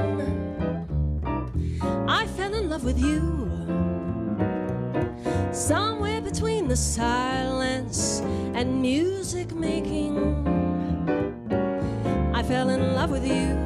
I 2.07 2.25
fell 2.35 2.53
in 2.55 2.69
love 2.69 2.83
with 2.83 2.99
you. 2.99 3.31
Somewhere 5.51 6.21
between 6.21 6.67
the 6.67 6.75
silence 6.75 8.21
and 8.55 8.81
music 8.81 9.53
making, 9.53 10.52
I 12.43 12.45
fell 12.45 12.67
in 12.67 12.93
love 12.93 13.09
with 13.09 13.25
you. 13.25 13.57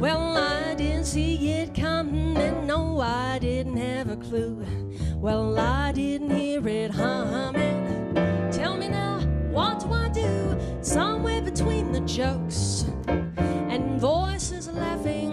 Well, 0.00 0.36
I 0.36 0.74
didn't 0.74 1.04
see 1.04 1.52
it 1.52 1.72
coming, 1.72 2.36
and 2.36 2.66
no, 2.66 3.00
I 3.00 3.38
didn't 3.38 3.76
have 3.76 4.10
a 4.10 4.16
clue. 4.16 4.66
Well, 5.14 5.56
I 5.56 5.92
didn't 5.92 6.30
hear 6.30 6.66
it 6.66 6.90
humming. 6.90 8.12
Tell 8.50 8.76
me 8.76 8.88
now, 8.88 9.20
what 9.52 9.78
do 9.78 9.92
I 9.92 10.08
do? 10.08 10.58
Somewhere 10.82 11.40
between 11.40 11.92
the 11.92 12.00
jokes 12.00 12.86
and 13.06 14.00
voices 14.00 14.66
laughing, 14.66 15.30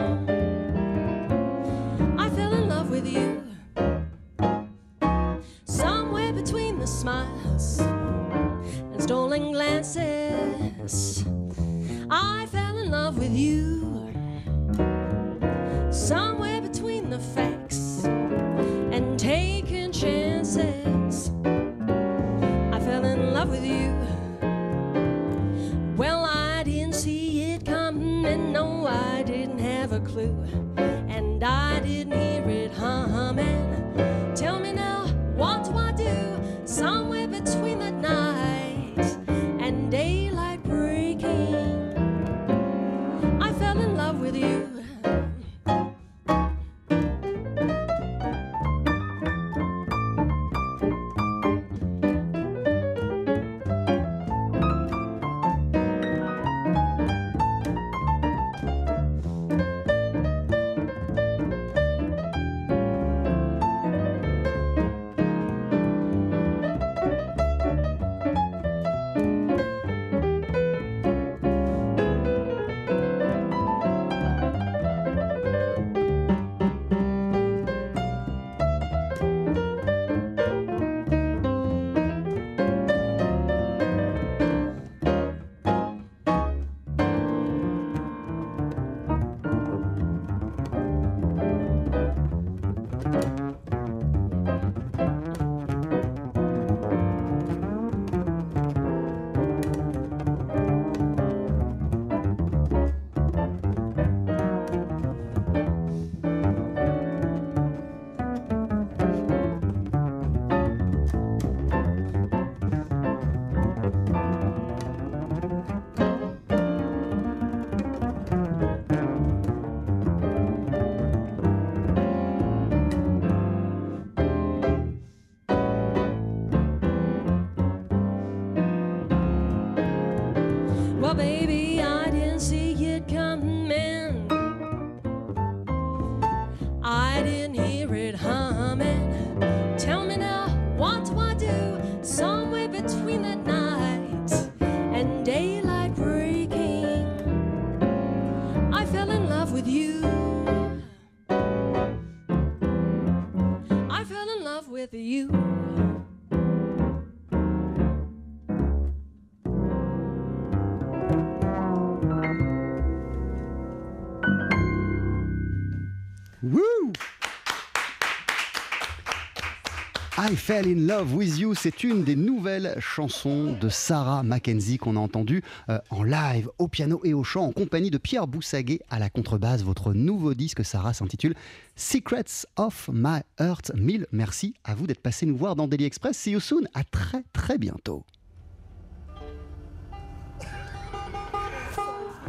Fell 170.48 170.66
in 170.66 170.88
Love 170.88 171.14
with 171.14 171.40
You, 171.40 171.54
c'est 171.56 171.84
une 171.84 172.06
des 172.06 172.16
nouvelles 172.16 172.78
chansons 172.80 173.52
de 173.60 173.68
Sarah 173.68 174.24
Mackenzie 174.24 174.78
qu'on 174.78 174.96
a 174.96 175.00
entendues 175.02 175.44
euh, 175.68 175.78
en 175.90 176.04
live, 176.04 176.50
au 176.58 176.70
piano 176.70 177.02
et 177.04 177.14
au 177.14 177.22
chant, 177.22 177.48
en 177.48 177.52
compagnie 177.52 177.92
de 177.92 177.98
Pierre 177.98 178.28
Boussaguet 178.28 178.80
à 178.90 178.98
la 178.98 179.10
contrebasse. 179.10 179.64
Votre 179.64 179.92
nouveau 179.92 180.34
disque, 180.36 180.64
Sarah, 180.64 180.94
s'intitule 180.94 181.36
Secrets 181.76 182.46
of 182.56 182.90
My 182.94 183.20
Heart. 183.42 183.74
Mille 183.76 184.08
merci 184.14 184.54
à 184.64 184.74
vous 184.74 184.88
d'être 184.88 185.02
passé 185.02 185.26
nous 185.26 185.36
voir 185.36 185.58
dans 185.58 185.68
Daily 185.68 185.84
Express. 185.84 186.18
See 186.18 186.32
you 186.32 186.40
soon. 186.40 186.62
À 186.74 186.86
très 186.86 187.26
très 187.34 187.58
bientôt. 187.58 188.06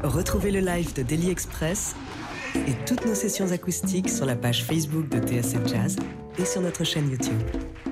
Retrouvez 0.03 0.51
le 0.51 0.59
live 0.59 0.93
de 0.93 1.05
Daily 1.05 1.31
Express 1.31 1.95
et 2.57 2.75
toutes 2.85 3.07
nos 3.07 3.15
sessions 3.15 3.53
acoustiques 3.53 4.11
sur 4.11 4.27
la 4.27 4.35
page 4.35 4.65
Facebook 4.65 5.09
de 5.09 5.25
TSF 5.25 5.69
Jazz 5.69 5.97
et 6.37 6.45
sur 6.45 6.61
notre 6.63 6.83
chaîne 6.83 7.09
YouTube. 7.09 7.39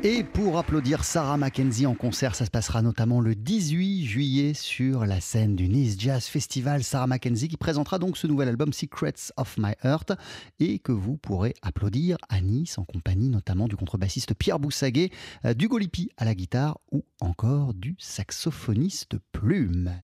Et 0.03 0.23
pour 0.23 0.59
applaudir 0.59 1.05
Sarah 1.05 1.37
Mackenzie 1.37 1.87
en 1.87 1.95
concert, 1.95 2.35
ça 2.35 2.45
se 2.45 2.51
passera 2.51 2.83
notamment 2.83 3.21
le 3.21 3.35
18 3.35 4.05
juillet 4.05 4.55
sur 4.55 5.07
la 5.07 5.21
scène 5.21 5.57
du 5.57 5.69
Nice 5.69 5.97
Jazz 5.99 6.27
Festival. 6.27 6.85
Sarah 6.85 7.07
Mackenzie 7.07 7.49
qui 7.49 7.57
présentera 7.57 7.99
donc 7.99 8.17
ce 8.17 8.27
nouvel 8.27 8.49
album 8.49 8.73
Secrets 8.73 9.33
of 9.37 9.57
My 9.59 9.73
Heart 9.83 10.13
et 10.61 10.79
que 10.79 10.93
vous 10.93 11.17
pourrez 11.17 11.55
applaudir 11.63 12.19
à 12.29 12.41
Nice 12.41 12.79
en 12.79 12.85
compagnie 12.85 13.29
notamment 13.29 13.69
du 13.69 13.77
contrebassiste 13.77 14.35
Pierre 14.35 14.59
Boussaguet, 14.59 15.11
euh, 15.45 15.55
du 15.55 15.69
Golipi 15.69 16.11
à 16.17 16.25
la 16.25 16.35
guitare 16.35 16.79
ou 16.93 17.05
encore 17.21 17.75
du 17.75 17.97
saxophoniste 17.99 19.17
Plume. 19.33 19.95